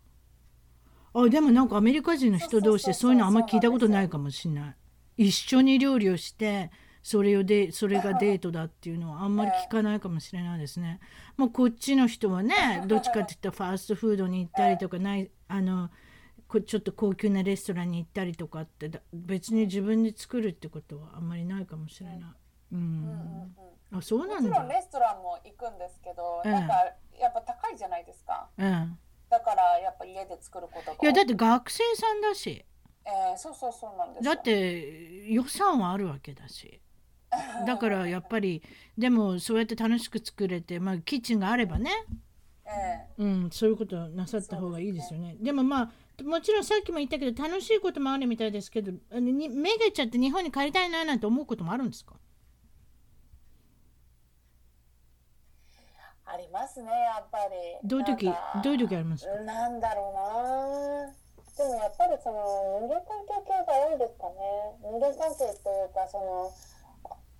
[1.14, 4.76] あでもなんかアメリカ人の人同士でそういうのあんま聞いたことないかもしれない
[5.16, 6.70] 一緒に料理をして
[7.02, 11.00] それをでそれがデートだっていうのはあんまり聞かないかもしれないですね。
[11.36, 12.54] もうこっちの人はね
[12.86, 15.90] どっちかっていったらファーストフードに行ったりとかないあの
[16.46, 22.18] こちょっと高級なレストランに行ったりとかってだ別に自分で作るってことはあんまりないかもしれない。
[22.20, 22.86] ううんうん
[23.92, 24.50] うんん、あそうもなんだ。
[24.50, 26.74] ちろんレストランも行くんですけど、ええなんか
[27.18, 28.48] やっぱ高いじゃないですか。
[28.56, 28.98] うん。
[29.32, 31.06] だからやっぱ家で作ることがい。
[31.06, 32.64] やだって学生さんだし。
[33.04, 34.34] えーそうそうそうなんですよ。
[34.34, 36.80] だって予算はあるわけだし。
[37.66, 38.62] だからやっぱり
[38.98, 41.90] でもそうやって楽しく作れて、まあ、キッチンがあればね、
[42.66, 42.70] え
[43.16, 45.36] うん、そういうことなさった方がいいですよね。
[45.40, 45.90] でもま
[46.20, 52.14] あもちろんさっきも言ったけど楽しいこともあるみたいですけどあのにめげちゃって日本に帰りたいななんて思うこともあるんですか？
[56.32, 57.76] ありますねやっぱり。
[57.84, 59.36] どういう時なんかどういう時ありますか？
[59.44, 61.12] なんだろうな。
[61.52, 64.40] でもやっぱりその人間関係系が多いですかね。
[64.80, 66.48] 人間関係というかその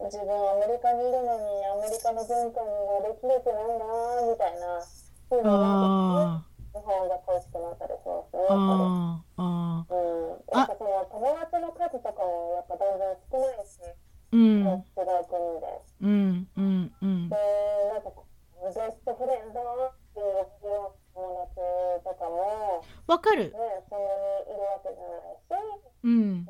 [0.05, 2.69] 自分アメリカにいるのにアメリカの文化が
[3.09, 4.85] できれてないなみたいな。
[5.33, 8.45] そういうのがあ日本が恋しくなったりしますね。
[8.51, 10.45] あああありうん。
[10.53, 13.81] やっぱその友達の数とかもやっぱだんだん少ないし、
[14.33, 15.81] うん違う国で。
[16.03, 16.61] うんう
[17.33, 17.37] で
[18.63, 20.47] ベストフレンドっていう
[21.15, 23.51] 友達とかもわかる、ね、
[23.89, 26.47] そんなにいるわけじゃないしうん。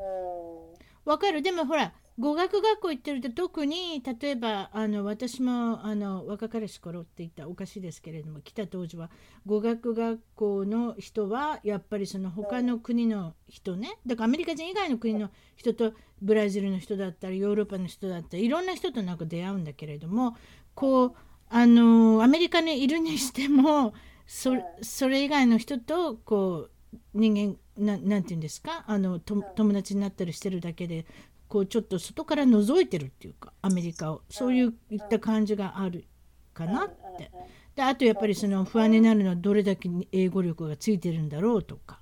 [1.04, 1.42] わ、うん、かる。
[1.42, 9.10] でもほら語学学校行ってると特に例えばあの私もあの若か氏し頃って言ったおかしいですけれども来た当時は
[9.46, 13.98] 語学学校の人はやっぱりその他の国の人ね。
[14.06, 20.36] だからアメリカ人以外の国の人とブラジルの人だったりヨーロッパの人だったりいろんな人となんか出会うんだけれども
[20.74, 21.14] こう
[21.52, 23.92] あのアメリカにいるにしても
[24.26, 28.84] そそれ以外の人とこう人間ななんて言うんですか？
[28.86, 31.06] あのと友達になったりしてるだけで
[31.48, 34.22] こうちょっと外から覗いてるっていうかアメリカを。
[34.30, 34.72] そういっ
[35.10, 36.06] た感じがある
[36.54, 36.88] かなっ
[37.18, 37.30] て。
[37.74, 42.00] であとやっぱりその不安になるのはどれだけ英語力がついてるんだろうとか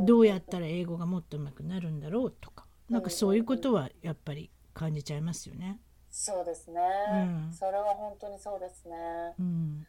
[0.00, 5.78] どうやったら英語がもっと上手くなるんだろうとかなんかそういうことはやっぱり感じちゃいますよね。
[6.18, 7.52] そうですね、うん。
[7.52, 8.96] それは本当にそうですね。
[9.38, 9.86] うん、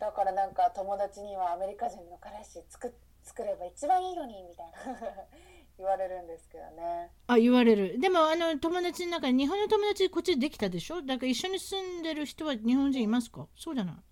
[0.00, 5.12] だからなんか友達にはアメリカ人の彼氏作作れば一番いいのにみたいな。
[5.78, 7.10] 言われるんですけどね。
[7.28, 8.00] あ言われる。
[8.00, 11.00] でもあの友達の中に日本の友達こっちでできたでしょ？
[11.00, 13.46] だから一緒に住んでる人は日本人いますか？
[13.56, 14.02] そうじゃな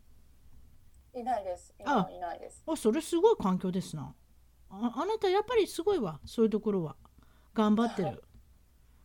[1.15, 1.21] い。
[1.21, 1.75] いないです。
[1.85, 2.07] あ。
[2.09, 2.63] 今いないです。
[2.65, 4.15] あそれすごい環境ですな。
[4.71, 6.21] ああなたやっぱりすごいわ。
[6.25, 6.97] そういうところは。
[7.55, 8.23] 頑張ってる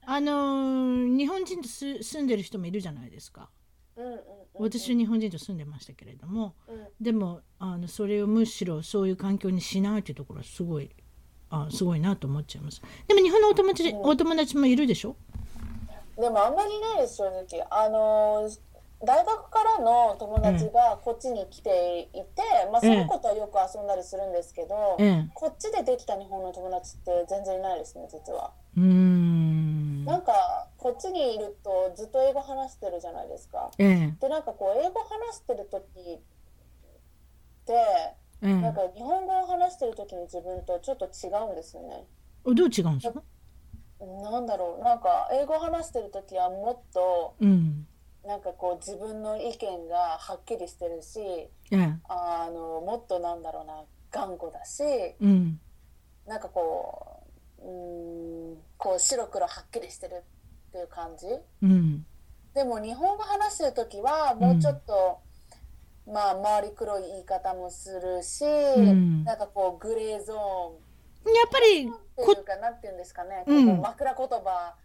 [0.07, 3.49] あのー日本人とす住んでる人もいるじゃないですか。
[3.97, 4.19] うんうんうん
[4.57, 6.87] 私は日本人と住んでましたけれどもうん。
[7.01, 10.89] でもあのそれをむしろそういう環境にしないというところはすごい
[11.49, 12.81] あすごいなと思っちゃいます。
[13.07, 15.17] でも日本のお友達お友達もいるでしょ？
[16.17, 17.67] でもあんまりいないです正直。
[17.69, 18.59] あのー
[19.03, 22.25] 大学からの友達がこっちに来ていて、
[22.71, 28.51] まあその子とはよく遊んだりするんですけど、ええこっちでできた日本の友達って全然いないですね実は。
[28.77, 29.54] うーん
[30.05, 33.71] なんかこっちにいるとずっと英語話してるじゃないですか。
[33.77, 34.15] ええ。
[34.19, 36.19] でなんかこう英語話してる時っ
[37.65, 37.73] て
[38.41, 38.53] ええ。
[38.61, 42.05] なんか日本語を話してる時に自分とちょっと違うんですよね。
[42.45, 43.23] どう違うんですか？
[43.99, 44.83] なんだろう。
[44.83, 47.87] なんか英語話してる時はもっとうん。
[48.25, 51.93] なんかこう自分の意見がはっきりしてるしええ。
[52.09, 54.83] あのもっとなんだろうな頑固だし
[55.19, 55.59] うん。
[56.27, 57.14] なんかこう
[57.65, 58.57] うーん。
[58.77, 60.23] こう白黒はっきりしてる
[60.69, 61.27] っていう感じ？
[61.63, 62.05] うん。
[62.53, 65.19] でも日本語話してる時はもうちょっと、
[66.07, 69.23] まあ周り黒い言い方もするし、ん。
[69.23, 71.33] なんかこうグレーゾーン。
[71.33, 74.75] やっぱりっていこうかなんていうんですかね、うんこう枕言葉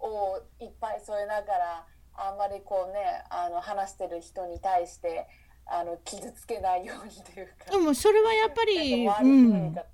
[0.00, 5.28] をいっぱい添えながらあんまりこうねあの話してる人に対して
[5.66, 7.70] あの傷つけないようにというか。
[7.70, 9.84] でもそれはやっぱり、うん、やっ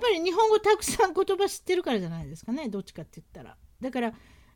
[0.00, 3.56] ぱり日本語たくさん言葉知ってるからじゃないですかねどっちかって言ったら。
[3.80, 4.12] だから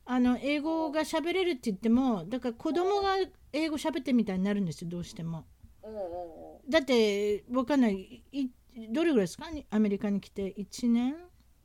[0.07, 3.17] あの英語が喋れるって言ってもだから子供が
[3.53, 5.45] 英語喋ってみたいになるんですよどうしても。
[5.85, 6.71] うんうんうん。
[6.71, 8.23] だってわかんない。
[8.33, 8.49] い
[8.91, 9.51] どれぐらいですか？
[9.51, 10.55] にアメリカに来て。
[10.55, 11.17] 1年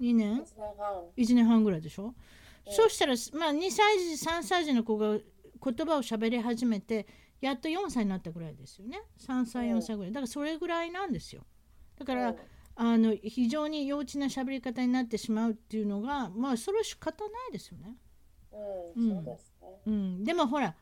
[0.01, 0.41] ？2年？
[0.43, 1.03] 一年半。
[1.17, 2.13] 1年半ぐらいでしょ、
[2.69, 5.21] そうしたら、まあ、2歳児3歳児の子が言
[5.61, 7.05] 葉を喋り始めて
[7.41, 9.01] やっと4歳になったぐらいですよね。
[9.19, 10.11] 3歳4歳ぐらい。
[10.11, 11.45] だからそれぐらいなんですよ。
[11.97, 12.37] だから、うん
[12.77, 17.95] あの非常に幼稚な喋り方になってしまうっていうのがまあそれは仕方ないですよね、
[18.95, 19.67] うん、そうですね。
[19.87, 20.75] うん、でもほら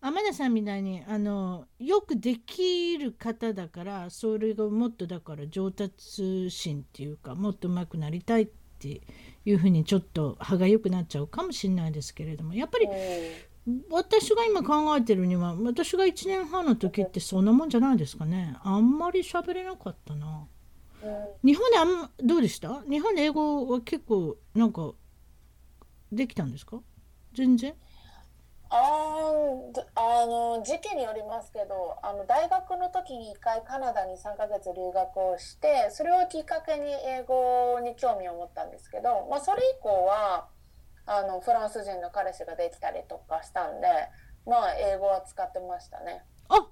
[0.00, 9.00] 天田さんみたいにあのよくできる方だからそれがもっとだから上達心っていうかもっと上手くなりたいって
[9.44, 12.88] いうふうにちょっと歯が良くなっちゃうかもしれないですけれどもやっぱり
[13.90, 18.56] 私が今考えてるには私が1年半の時ってそんなもんじゃないですかね。
[18.62, 20.46] あんまり喋れなかったな。
[21.02, 22.82] うん日本であんどうでした？
[22.88, 24.92] 日本で英語は結構なんか
[26.12, 26.80] できたんですか？
[27.34, 27.74] 全然？
[28.68, 28.78] あ
[29.94, 40.48] あの時期によりますけどあの大学の時に1回カナダに3ヶ月留学をしてそれをきっかけに英語に興味を持ったんですけど、まあ、それ以降は
[41.06, 43.86] あのフランス人の彼氏ができたりとかしたんで
[44.44, 46.24] まあ英語は使ってましたね。
[46.48, 46.66] あ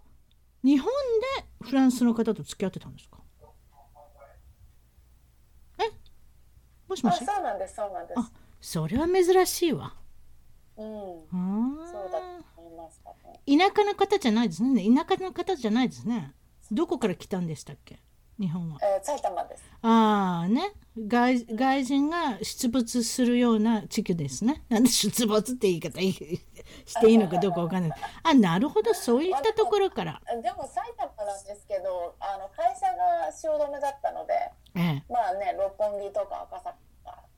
[0.62, 3.18] 日本でフランスの方と付き合ってたんですか？
[5.78, 5.90] え？
[6.88, 8.18] もしもあしそうなんですそうなんです。
[8.18, 9.94] あそれは珍しいわ。
[10.76, 13.40] うん、あそうだと思いますかね。
[13.46, 14.82] ー田舎の方じゃないですね。
[14.82, 16.32] 田舎の方じゃないですね。
[16.72, 18.00] どこから来たんでしたっけ？
[18.40, 18.80] 日本は。
[18.82, 19.62] えー埼玉です。
[19.82, 24.64] ああね外外人が出没するような地区ですね。
[24.70, 27.98] なんで出没って言い方 していいのかどうかわかんない。
[28.22, 28.94] あなるほど。
[28.94, 30.20] そういったところから。
[30.42, 34.34] でも埼玉なんですけどあの会社が汐留だったので。
[34.76, 35.04] ええ。
[35.12, 36.76] まあね、六本木とか赤坂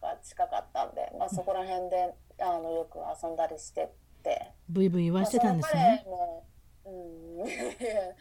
[0.03, 3.89] が近かったんで、まあ、そこら辺であのよく遊んだりしてっ
[4.23, 4.53] て。
[4.69, 5.57] ブイブイ言わまあしてたん。
[5.57, 6.05] ですね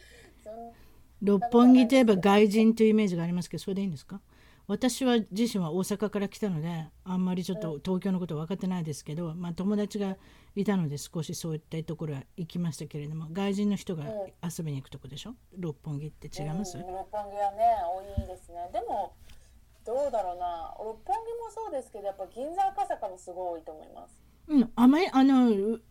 [1.21, 4.21] 六本木といえば外人というイメージがありますけどそれでいいんですか？
[4.67, 10.17] 私は自身は大阪から来たのであんまりちょっと東京のこと分かってないですけど、まあ、友達が
[10.55, 14.05] いたので少しそういったところは行きましたけれども外人の人が
[14.43, 15.35] 遊びに行くとこでしょ？
[15.57, 17.57] 六本木って違います、うん六本木はね
[18.17, 18.69] 多いですね。
[18.73, 19.13] でも
[19.85, 20.73] どうだろうな。
[20.79, 24.15] 六本木もそうですけどやっぱ銀座赤坂もすごい多いと思います。
[24.47, 25.81] うん、あまりあのう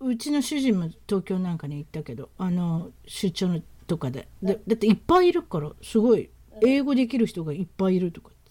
[0.00, 4.28] うちの主人も東京なんかに行ったけどあの出張のとかで。
[4.42, 8.42] でだっていっぱいいるからすごい英語できる人がいっぱいいるとかって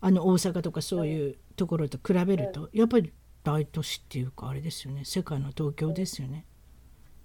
[0.00, 3.12] あの大阪とかそういうところと比べると、やっぱり
[3.42, 5.04] 大都市っていうかあれですよね。
[5.04, 6.44] 世界の東京ですよね。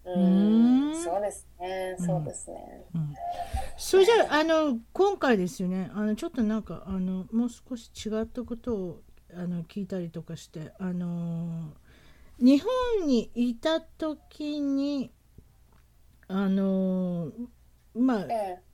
[0.05, 0.91] うん。
[0.95, 1.95] そうですね。
[1.99, 2.85] そうですね、
[3.77, 5.91] それじゃああの今回ですよね。
[5.93, 9.01] あのちょっとなんかあのもう少し違ったことを
[9.33, 11.73] あの聞いたりとかしてあの
[12.39, 12.63] 日
[12.97, 15.11] 本にいた時に
[16.27, 17.31] あの
[17.93, 18.70] まあええ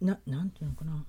[0.00, 1.04] ななんていうのかな。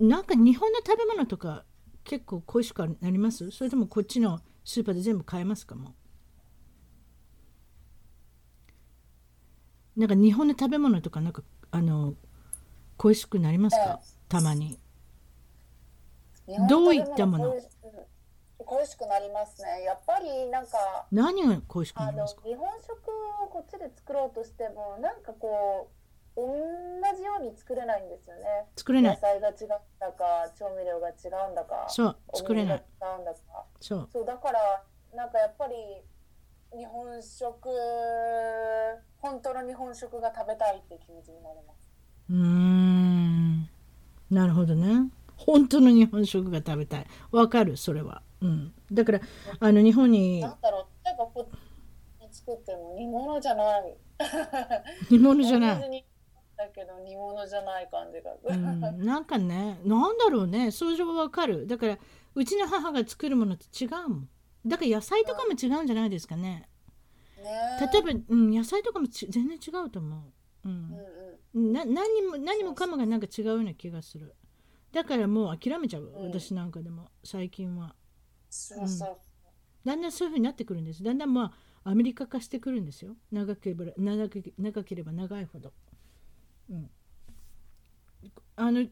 [0.00, 1.64] なんか日本の食べ物とか
[2.04, 3.50] 結構恋しくなります？
[3.50, 5.94] それともこっちのスーパーで全部買えますかも？
[9.96, 12.14] なんか日本の食べ物とかなんかあの
[12.96, 14.00] 恋しくなりますか？
[14.28, 14.78] たまに。
[16.68, 17.56] どういったもの？
[18.58, 19.82] 恋しくなりますね。
[19.84, 22.42] やっぱりなんか何が恋しくなりますか？
[22.44, 22.92] 日本食
[23.42, 25.97] をこっちで作ろうとしてもなんかこう
[26.38, 28.42] 同じように作れないんですよね。
[28.76, 29.14] 作れない。
[29.16, 31.12] 野菜が違うんだか調味料が違
[31.48, 32.78] うんだかそう作れない。
[32.78, 32.80] 違
[33.18, 33.38] うんだか。
[33.80, 34.08] そう。
[34.12, 35.74] そうだからなんかやっぱり
[36.76, 37.68] 日本食
[39.20, 41.90] 本当の日本食が食べたいって気持ちになります。
[42.30, 43.68] うーん。
[44.30, 45.10] なるほどね。
[45.36, 47.06] 本当の日本食が食べたい。
[47.32, 48.22] わかるそれは。
[48.40, 48.72] うん。
[48.92, 49.20] だから
[49.58, 51.04] あの日本になんだろう。
[51.04, 53.96] 例えばこっちに作っても煮物じゃない。
[55.10, 56.04] 煮物じゃない
[56.58, 60.72] だけど煮物じゃない感じが、うん、なんかねなんだろうね。
[60.72, 61.66] それはわかる。
[61.66, 61.98] だから
[62.34, 64.28] うちの母が作るものと違うもん。
[64.66, 66.68] だから野菜とかも違うんじゃないですかね。
[67.38, 70.16] ね例えば、うん、野菜とかもち全然違うと思
[70.64, 70.94] う、ううんん、
[71.54, 71.72] うん。
[71.72, 74.34] な何も何もかもがなんか違うような気がする。
[74.92, 76.32] だからもう諦めちゃう、うん。
[76.32, 77.94] 私なんかでも最近は。
[78.50, 79.16] そうそう、
[79.84, 81.04] だんだんそういうふうになってくるんです。
[81.04, 81.52] だんだんま
[81.84, 83.16] あアメリカ化してくるんですよ。
[83.30, 85.74] 長ければ長け長ければ長いほど、うん、
[88.56, 88.88] あのええ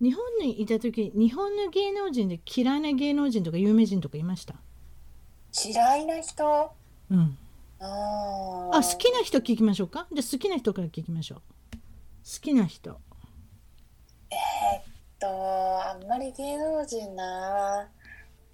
[0.00, 4.54] 日本にいた時日本の芸能人で嫌いな芸能人とか有名人とかいました、
[5.64, 6.72] 嫌いな人？
[7.10, 7.38] うん、
[7.80, 10.06] ああ好きな人聞きましょうか？
[10.10, 11.38] で好きな人から聞きましょう。
[11.38, 11.42] 好
[12.42, 13.00] きな人。
[15.18, 15.26] と
[15.82, 17.88] あんまり芸能人な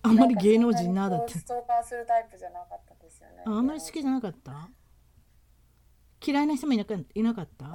[0.02, 1.38] あんまり芸能人なだって。
[1.38, 3.42] ストーカーするタイプじゃなかったですよね。
[3.46, 4.68] ああんまり好きじゃなかった？
[6.24, 7.66] 嫌いな人もいなかいなかった？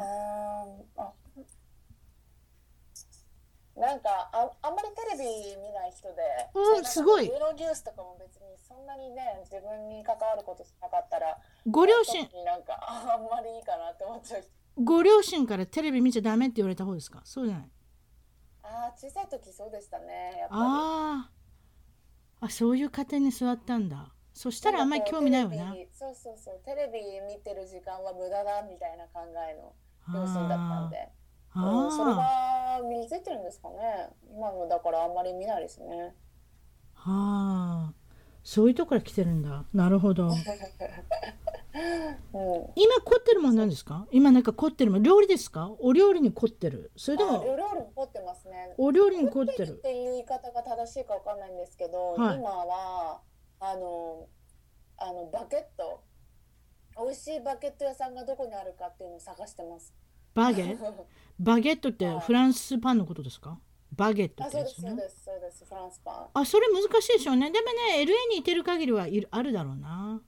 [3.79, 6.23] なんかああんまりテレビ見ない人で
[6.55, 7.27] うんすごい。
[7.27, 11.37] 芸能ニュースとかも別にそんなにね自分に関わることしなかったら
[11.69, 12.27] ご両親。
[12.43, 14.43] なんか あんまりいいかなって思っちゃう
[14.83, 17.21] ご両親からテレビ見ちゃダメって言われた方ですか？
[17.23, 17.69] そうじゃない？
[18.63, 20.61] ああ小さい時そうでしたねやっぱり。
[20.63, 22.45] あー。
[22.47, 25.73] あそういう家庭に座ったんだそしたらあんまり興味ないわな。
[25.91, 26.59] そうそうそう。
[26.63, 29.73] テレビ見てる時間は無駄だみたいな考えの
[30.13, 31.09] 両親だったんで。
[31.55, 34.09] うん、それあが身についてるんですかね。
[34.31, 35.87] 今のだからあんまり見ないですね。
[35.87, 37.09] ー。
[37.09, 37.93] はあ
[38.43, 39.65] そういうとこから来てるんだ。
[39.73, 40.27] なるほど。
[40.29, 40.33] うん。
[42.75, 44.07] 今凝ってるもんなんですか？
[44.11, 45.03] 今なんか凝ってるもん。
[45.03, 45.71] 料理ですか？
[45.79, 46.91] お料理に凝ってる。
[46.95, 48.75] それともあ料理も凝ってますね。
[48.77, 52.37] お料理に凝ってっるていう言い方が正しいかわかんないんですけど、はい。
[52.37, 53.21] 今は
[53.59, 54.27] あの
[54.97, 56.03] あのバケット。
[56.99, 59.93] 美味しいバケット屋さんがどこにあるかっていうのを探してます。
[60.33, 60.75] バゲ
[61.39, 63.59] バゲットってフランスパンのことですか？
[63.95, 64.49] バゲットね。
[64.49, 67.51] ですそうですそうですフランスパあそれ難しいでしょうね。
[67.51, 70.21] でもね LA にいてる限りはいるあるだろうな。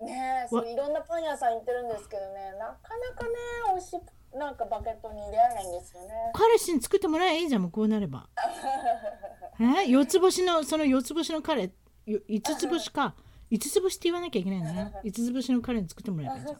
[0.00, 2.52] ンねえそういろんなパン屋さん行ってるんですけどね。
[2.58, 3.34] なかなかね
[3.72, 6.30] 美味しいなんかバケットに出会えないんですよね。
[6.34, 8.28] 彼氏に作ってもらえばいいじゃんもうこうなれば。
[9.60, 9.88] え？
[9.88, 11.72] 四つ星のその四つ星の彼
[12.08, 13.14] よ五つ星か
[13.50, 14.92] 五つ星って言わなきゃいけないんだね。
[15.04, 16.58] 五つ星の彼に作ってもらえばいいじゃん。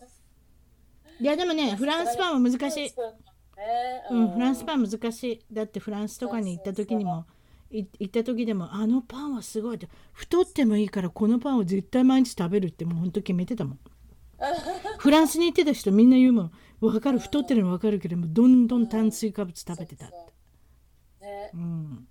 [1.20, 2.80] いやでもねフランスパンは難しい。
[2.80, 2.92] ね
[4.10, 5.44] うん、フランスパン難しい。
[5.52, 7.26] だってフランスとかに行った時にも
[7.70, 13.78] い行った時でもあのパンはすごいって太ってもいいからこのパンを絶対毎日食べるってもう本当決めてたもん。
[14.98, 16.52] フランスに行ってた人みんな言うもん。
[16.80, 20.16] 分かる太ってるの分かるけどもどんどん炭水化物食べてたって。
[21.20, 21.50] ね。
[21.54, 22.07] うん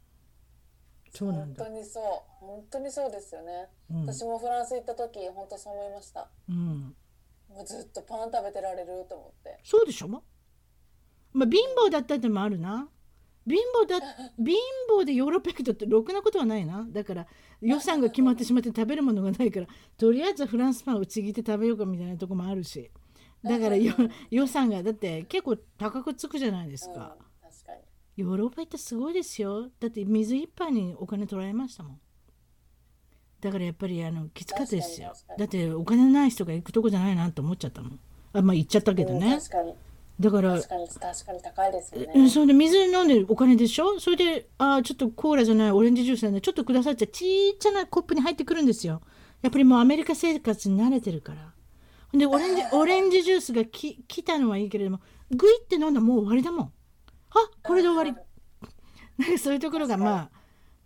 [1.18, 1.64] そうなんだ。
[1.64, 2.46] 本当にそう。
[2.46, 4.06] 本当にそうですよね、うん。
[4.06, 6.30] 私もフランス行った時本当そう思いました。
[6.48, 6.96] うん。
[7.50, 9.60] もうずっとパン食べてられると思って。
[9.64, 10.08] そうでしょ？
[10.08, 12.90] まあ貧乏だったってのもあるな。
[13.48, 14.00] 貧乏だ
[14.38, 14.56] 貧
[14.90, 16.86] 乏でヨーロッパ行くとってろくなことはないな。
[16.90, 17.28] だから
[17.62, 22.92] 予算が決まってしまって食べるものがないからとりあえずフランスパンをちぎって食べようかみたいなとこもあるし。
[23.44, 23.94] だからよ
[24.32, 27.27] 予算がだって結構高くつくじゃないですうん、か、確かに。
[28.18, 29.70] ヨーロッパ行ったらすごいですよ。
[29.80, 32.00] だって水一杯にお金取られましたもん。
[33.40, 35.14] だからやっぱりあのきつかったですよ。
[35.38, 38.00] だってお金ない人が行くとこじゃないなと思っちゃったもん。
[38.34, 39.74] あまあ行っちゃったけどうんね確かに。
[40.20, 42.30] だから確かに、確かに高いですようんね。
[42.32, 44.00] それで水飲んでるお金でしょ？
[44.00, 49.02] それであーちょっとコーラじゃないオレンジジュースなんでちょっとくださいってちっちゃなコップに入ってくるんですよ。
[49.44, 51.54] やっぱりもうアメリカ生活に慣れてるから。
[52.18, 56.66] でオレンジ オレンジジュースがき来たのはいいけれどもグイって飲んだらもう終わりだもん。
[56.66, 56.72] あ
[57.64, 58.14] これで終わり
[59.18, 60.30] なんかそういうところがまあ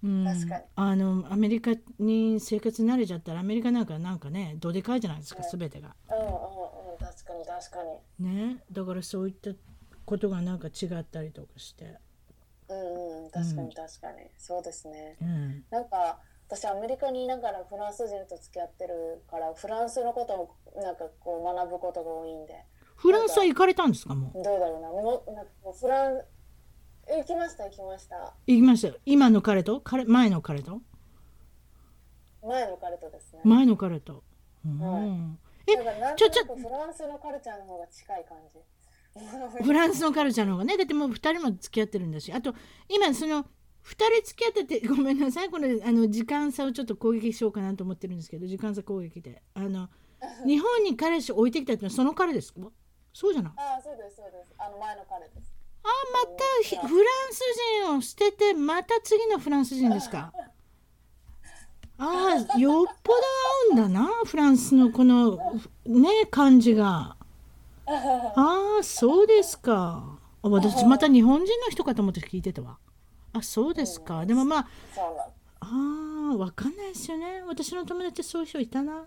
[0.03, 0.27] うん
[0.75, 5.95] あのアメリカに生活慣れちゃったらアメリカなんかなんかねどでかいじゃないですか全てが。
[6.09, 7.77] うんうんうん、確かに確か
[8.19, 8.27] に。
[8.27, 9.51] ねだからそういった
[10.05, 11.97] ことがなんか違ったりとかして。
[12.67, 14.27] うんうん、確かに確かに。
[14.37, 15.17] そうですね。
[15.21, 16.19] うんなんか
[16.51, 22.65] 私アメリカにいながらフランス人と付き合ってるからフランスのことをなんかこう学ぶことが多いんで
[22.97, 26.21] フランスは行かれたんですかもうどうだろうなもうなんかフラン
[27.07, 28.33] 行きました行きました。
[28.47, 28.87] 行きました。
[28.89, 29.81] よ今の彼と？
[29.81, 30.81] 彼前の彼と？
[32.43, 33.41] 前の彼とですね。
[33.43, 34.23] 前の彼と、
[34.65, 34.79] うん。
[34.79, 35.35] は
[35.67, 38.59] えだからなんちょちょフランスのカルチャーの方が近い感じ。
[39.63, 40.77] フランスのカルチャーの方がね。
[40.77, 42.31] だってもう2人も付き合ってるんだし。
[42.31, 42.55] あと
[42.87, 43.47] 今その2
[43.83, 45.49] 人付き合ってて ごめんなさい。
[45.49, 49.43] これあの時間差をちょっと攻撃しようかなと思ってるんですけど時間差攻撃で。
[49.53, 49.89] あの
[50.45, 52.61] 日本に彼氏を置いてきたってのはその彼ですか？
[53.13, 53.53] そうじゃない？
[53.57, 54.53] ああそうですそうです。
[54.57, 55.50] あの前の彼です
[55.83, 57.41] あまたひフランス
[57.85, 60.31] 人を捨ててまた次のフランス人ですか？
[61.97, 63.19] ああよっぽど
[63.77, 65.37] 合うんだなフランスのこの
[65.85, 67.15] ね感じが。
[67.87, 70.17] ああそうですか。
[70.43, 72.77] あ私また日本人の人かと思って聞いてたわ。
[73.33, 74.25] あそうですか。
[74.25, 74.67] でもまあ
[75.61, 77.43] あーわかんないですよね。
[77.47, 79.05] 私の友達そういう人いたな。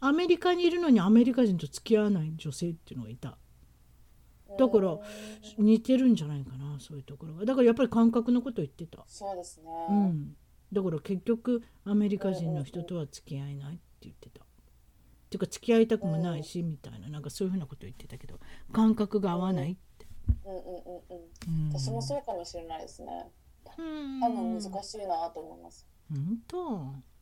[0.00, 3.38] アメリカにいるのにアメリカ人と付き合わない女性っていうのがいた
[4.58, 4.98] だから
[5.58, 7.44] 似てるんじゃないかなそういうところが。
[7.44, 9.04] だからやっぱり感覚のこと言ってた。
[9.06, 10.36] そうですね、うん。
[10.72, 14.44] だから結局アメリカ人の人とは付き合えないって言ってた。
[14.44, 14.46] っ
[15.28, 17.08] ていうか付き合いたくもないしみたいな。
[17.08, 18.38] なんかそういうふうなこと言ってたけど
[18.72, 20.06] 感覚が合わないって。
[20.44, 20.70] うんうんうん
[21.10, 21.66] うん。
[21.66, 21.72] うん。
[21.72, 23.30] 私もそうかもしれないですね。
[23.78, 24.20] うん。
[24.20, 25.86] 多分難しいなと思います。
[26.10, 26.78] 本当？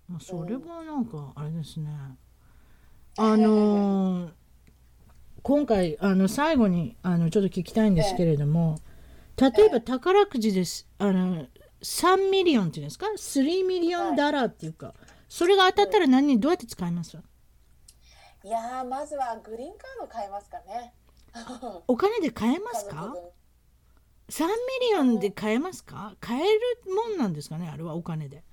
[0.07, 1.89] まあそれはなんかあれですね、
[3.16, 4.30] あのー
[5.45, 8.78] 今回あの最後にあのちょっと聞きたいんですけれども
[9.36, 10.88] 例えば宝くじです。
[10.99, 11.47] あの
[11.82, 14.95] 3 million っていうんですか？3 million dollar っていうか
[15.28, 17.18] それが当たったら何にどうやって使います？
[18.42, 20.95] いやーまずはグリーンカード買いますかね。
[21.88, 22.97] お金で買えますか？
[22.97, 23.30] 家族分。
[24.30, 26.16] 3 millionで買えますか？
[26.20, 26.61] 買える
[26.95, 28.45] もんなんですかねあれはお金で。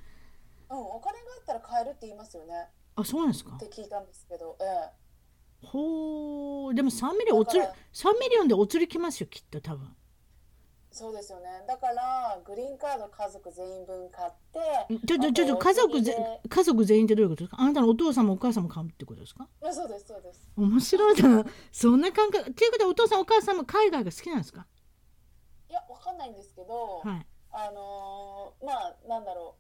[0.69, 2.67] うんお金があったら買えるって言いますよね。
[2.97, 3.55] あそうなんですか？
[3.55, 4.89] って聞いたんですけど、ええ、
[5.64, 9.95] ほうでも3ミリおつりだか3 millionでお釣りきますよきっと多分。
[10.93, 11.45] そうですよね。
[11.68, 16.16] だからグリーンカード家族全員分買ってちょちょちょちょ家族ぜ
[16.49, 17.62] 家族全員ってどういうことですか？
[17.62, 19.47] あなたのお父さんもお母さんも買うってことですか？
[19.64, 20.49] あそうですそうです。
[20.57, 21.45] 面白いな。
[21.72, 22.49] そんな感覚。
[22.49, 24.68] っていうことはお父さんお母さんも海外が好きなんですか？
[25.70, 27.26] いやわかんないんですけど、はい。
[27.53, 29.55] あのーまあなんだろ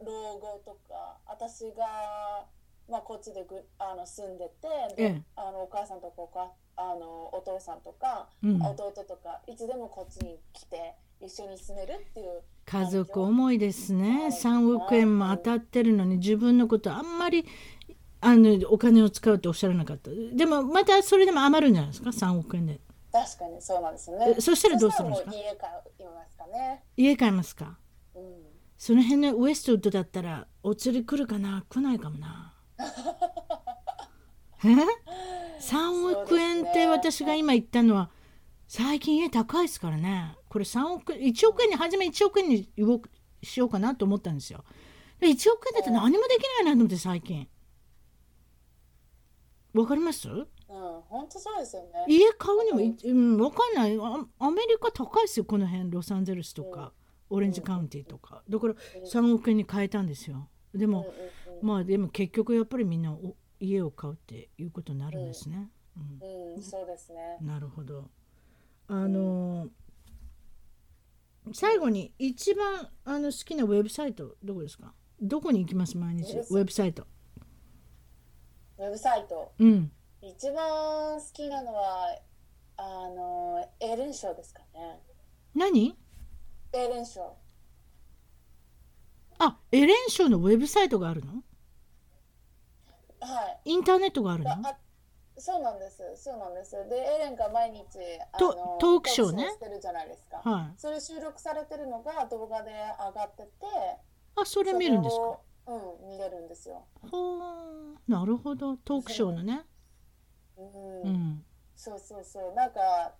[0.00, 0.04] う。
[0.04, 2.44] 老後とか私が、
[2.92, 5.22] まあ、こっちでぐあの住んでてで、ええ。
[5.34, 8.62] あのお母さんとかおかあのお父さんとか、うん。
[8.62, 14.26] 弟とかいつでもこっちに来て一緒に住めるっていう家族思いですね。
[14.30, 17.46] 3億円も当たってるのに自分のことあんまり
[18.20, 20.10] あのお金を使うっておっしゃらなかった。
[20.10, 22.78] でもまたそれでも余るんじゃないですか？3億円で。
[23.10, 24.34] 確かにそうなんですよね。
[24.36, 25.32] えそしたらどうするんですか？
[25.32, 26.84] 家買いますかね。
[26.96, 27.78] 家買いますか？
[28.14, 28.22] うん。
[28.76, 31.64] その辺のウエストウッドだったらお釣り来るかな？
[31.68, 32.51] 来ないかもな
[34.64, 34.68] え
[35.60, 38.10] ？3億円って私が今言ったのは
[38.68, 40.36] 最近家高いですからね。
[40.48, 43.02] これ3億1億円に初め1億円に言おう
[43.42, 44.64] しようかなと思ったんですよ。
[45.20, 47.48] で1億円だって何もできないなと思って最近。
[49.74, 50.28] わかります？
[50.28, 50.46] うん
[51.08, 51.88] 本当そうですよね。
[52.08, 53.98] 家買うにもい、うん、わかんない。
[54.00, 55.90] あアメリカ高いですよこの辺。
[55.90, 56.92] ロサンゼルスとか、
[57.28, 58.42] オレンジカウンティとか。
[58.48, 58.74] だから
[59.04, 60.48] 3億円に変えたんですよ。
[60.74, 61.14] でも、うんうん
[61.62, 67.38] まあでも結局やっぱりみんなお家を買うっていうことになるんですね、うん、うん、そうですね。
[67.40, 67.46] うん。
[67.46, 68.10] なるほど。
[68.88, 69.68] あのー
[71.52, 74.94] 最後に一番あの好きなウェブサイトどこですか？
[75.20, 75.98] どこに行きます？
[75.98, 76.36] 毎日？
[76.36, 77.04] ウェブサイト。
[78.78, 79.52] ウェブサイト。
[79.58, 79.66] ウェブサイト。
[79.66, 79.90] うん。
[80.22, 82.16] 一番好きなのは
[82.76, 85.00] あのエレン賞ですかね。
[85.52, 85.98] 何？
[86.74, 87.36] エレン賞
[89.40, 91.42] あエレン賞のウェブサイトがあるの？
[93.22, 93.70] はい。
[93.70, 94.50] インターネットがあるの？
[94.50, 94.76] あ
[95.38, 96.02] そうなんです。
[96.16, 96.72] そうなんです。
[96.88, 97.86] でエレンが毎日
[98.32, 99.48] あとのトークショーね。
[99.50, 100.72] してるじゃないですか、はい。
[100.76, 103.50] それ収録されてるのが動画で上がってて
[104.36, 105.38] あそれ見るんですか？
[105.68, 106.84] うん見れるんですよ。
[107.10, 108.76] ほうなるほど。
[108.76, 109.62] トークショーのね。
[110.58, 111.44] うん、うん。
[111.76, 112.52] そうそうそう。
[112.54, 113.14] なんか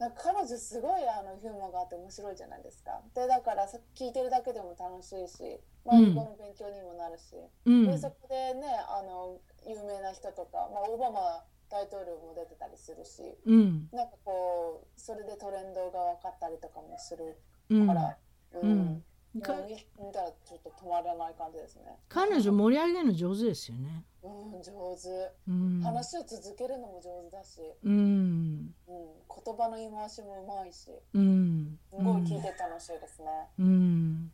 [0.00, 3.02] なんか彼女すごいあのヒューモアがあって面白いじゃないですか。
[3.14, 6.04] でだからさ聞いてるだけでも楽しいし、まあ、うん。
[6.06, 7.36] 英語の勉強にもなるし、
[7.66, 7.86] うん。
[7.86, 9.36] でそこでねあの
[9.68, 13.22] 有名な人とか、まあ、オバマ大統領も出てたりするし。
[13.44, 13.88] うん。
[13.92, 17.36] なんかこうそれでトレンドが分かったりとかもする
[17.68, 17.86] うん。
[17.86, 18.16] から、
[18.54, 18.70] うん。
[18.70, 19.04] うん
[19.34, 21.96] 見見たらちょっと止まらない感じですね。
[22.08, 25.08] 彼女盛り上げるの上手ですよねうん、上手。
[25.48, 33.28] うん話を続けるのも上手だし、うんうん、言葉の言い回しもうまいし、うんすごい聞いて楽しいですね。
[33.58, 34.32] うん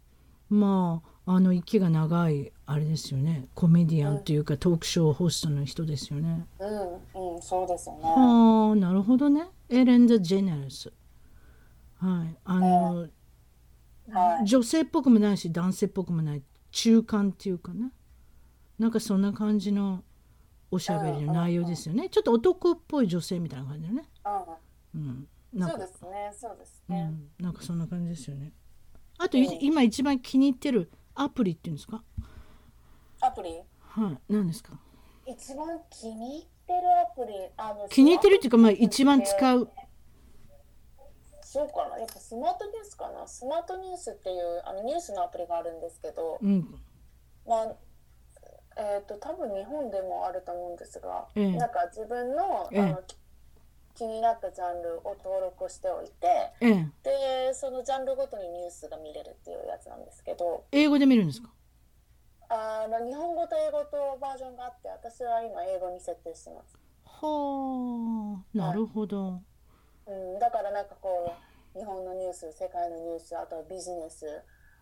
[0.48, 6.46] まああの息が長いあれですよねコメディアンというかトークショーホストの人ですよね。
[6.58, 6.64] う
[7.18, 8.02] ん、うん、そうですよね。
[8.02, 10.90] はあなるほどねエレン・ザ・ジェネラス。
[11.98, 13.08] はいあの、
[14.10, 14.46] はい。
[14.46, 17.90] 女性っぽくもないし男性っぽくもない中間っていうかね
[18.78, 20.04] なんかそんな感じの
[20.70, 22.08] おしゃべりの内容ですよね。
[22.08, 24.08] ちょっと男っぽい女性みたいな感じだよね。
[24.94, 25.76] うん、うん、なんか。
[25.78, 27.10] そうですね、そうですね。
[27.38, 28.52] うん、なんかそんな感じですよね。
[29.18, 32.02] あと、い今一番気に入ってるアプリっていうんですか？
[33.20, 33.62] アプリ？
[33.80, 34.18] はい。
[34.28, 34.78] 何ですか？
[35.24, 39.70] 一番気に入ってるアプリ、あの気に入ってるっていうか、まあ、一番使う。
[41.46, 43.26] そうかな、やっぱスマートニュースかな。
[43.28, 46.74] スマートニュースっていうあのニュースのアプリがあるんですけど、うん、
[47.46, 47.72] まあ、
[48.76, 53.16] えっ、と多分日本でもあると思うんですが、ええなんか自分の,、ええあのき
[53.94, 61.48] 気になったジャンルを登録しておいて、ええ、でそのジャンルごとにニュースが見れるっていうやつなんですけど、英語で見るんですか？
[62.48, 66.76] あの日本語と英語とバージョンがあって、私は今英語に設定してます。
[67.04, 69.40] はあ、なるほど。
[70.06, 71.34] うん、だからなんかこ
[71.74, 74.26] う日本のニュース世界のニュースあとはビジネス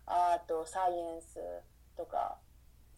[0.05, 1.39] あとサイエンス
[1.97, 2.37] とか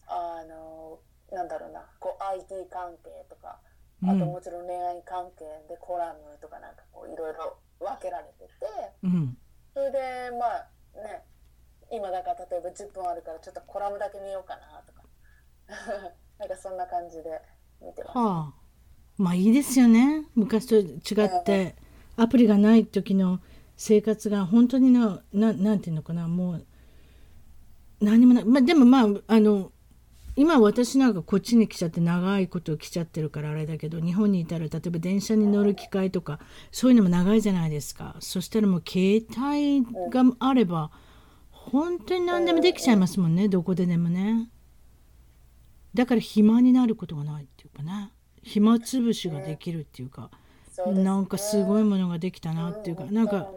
[0.06, 0.98] あの
[1.32, 3.60] なんだろうなこう IT 関係とか
[4.02, 8.52] あとうんもちろん恋愛関係でコラムとかなんかこういろいろ分けられてて
[9.02, 9.36] うん、
[9.74, 9.98] それで
[10.38, 11.24] まあね
[11.90, 14.98] 今だから例えば10分あるからちょっとコラムだけ見ようかなとか。
[16.38, 17.40] なんかそんな感じで
[17.80, 18.18] 見てます。
[18.18, 18.54] はあ、
[19.16, 20.26] まあいいですよね。
[20.34, 21.76] 昔と違って、
[22.18, 23.40] アプリがない時の
[23.76, 26.66] 生活が本当にな、ななんていうのかな、もう。
[28.00, 29.72] 何もない、まあ、でも、まあ、あの。
[30.38, 36.38] 今私なんかこっちに来ちゃって長いこと来ちゃってるからあれだけど日本にいたら例えば電車に乗る機会とか
[36.70, 40.92] そういうのも長いじゃないですかそしたらもう携帯があれば
[41.50, 44.48] 本当に何でもできちゃいますもんねどこででもね
[45.92, 50.30] だから暇になることがないっていうかね暇つぶしができるっていうか
[50.86, 53.50] なんかすごいものができたなっていうかうんなんか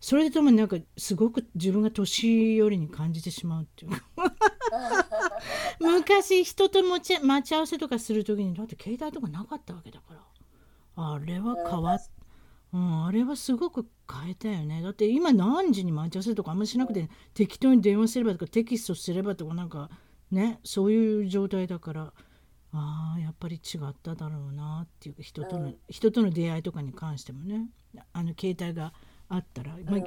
[0.00, 4.02] それでともなんかすごく自分が年寄りに感じてしまうっていうか。
[5.80, 10.20] 昔人と待ち待ち合わせとかする時にだって携帯とかなかったわけだから。
[11.00, 12.00] あれは変わっ
[12.72, 14.82] うん、あれはすごく変えたよね。
[14.82, 19.88] だって今何時に待ち合わせとかあんましなくて、適当に電話すればとかテキストすればとかなんか
[20.30, 22.12] ねそういう状態だから。
[22.72, 27.68] ああやっぱり違っただろうなっていうか人との、人との出会いとかに関してもね。
[28.12, 28.92] あの携帯が
[29.30, 30.00] あったら、まあ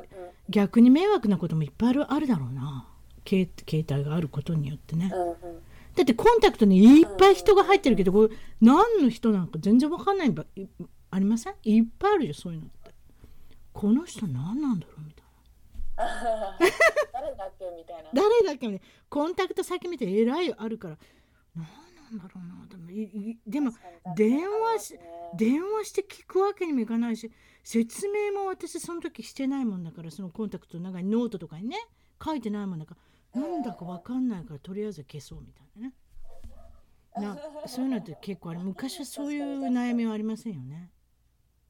[0.50, 2.88] 逆に迷惑なこともいっぱいあるあるだろうな。
[3.28, 5.10] 携携帯があることによってね。
[5.14, 5.62] うんうん。
[5.96, 10.68] だってコンタクトにいっぱい人が入ってるけど、これ何の人なんか全然わかんないばい
[11.10, 11.56] ありません？
[11.64, 12.92] いっぱいあるよそういうのって。
[13.74, 15.26] この人何なんだろうみたい
[17.14, 18.04] 誰だっけみたいな。
[18.04, 18.10] な。
[18.14, 20.98] 誰だっけねコンタクト先見てえらいあるから。
[21.56, 21.66] 何
[22.12, 23.72] なんだろうなでもいいでも
[24.16, 25.00] 電話し
[25.36, 27.32] 電話して聞くわけにもいかないし
[27.64, 31.78] 説明も私その時してないもんだからそのコンタクトの中にノートとかにね
[32.24, 32.96] 書いてないもんだか
[33.34, 35.94] らなんだかわかんないからとりあえず消そうみたいなね。
[37.16, 37.38] な
[37.68, 40.90] そういうのって結構あれ昔はそういう悩みはありませんよね。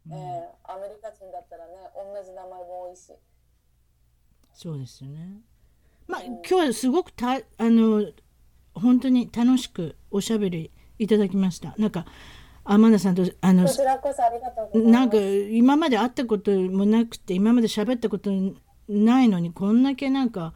[0.09, 3.13] ええアメリカ人だったらね、同じ名前も多いし。
[4.53, 5.41] そうですよね。
[6.07, 8.05] まあ今日はすごくたあの
[8.73, 11.75] 本当に楽しくおしゃべりいただきました。
[11.77, 12.05] なんか
[12.63, 13.67] 天田さんとあの。
[14.73, 18.29] なんか今まで会ったこともなくて今まで喋ったこと
[18.87, 20.53] ないのにこんだけなんか、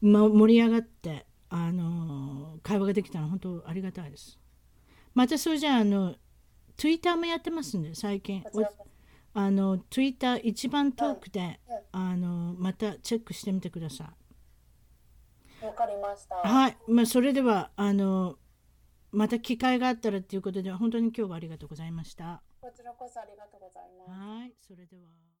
[0.00, 4.38] ま、盛り上がってあの会話ができたの本当ありがたいです。
[5.14, 6.16] またそれじゃああの
[6.76, 8.86] Twitter もやってますんで最近こちらこ
[9.34, 11.60] あの Twitter 一番トークで、はい
[11.92, 14.23] あのまたチェックしてみてください。
[15.66, 16.36] わかりました。
[16.36, 18.36] はい、まあ、それではあの
[19.12, 22.42] また機会があったらということで本当に今日はありがとうございました。
[22.60, 24.20] こちらこそありがとうございます。
[24.40, 25.23] はい、それでは。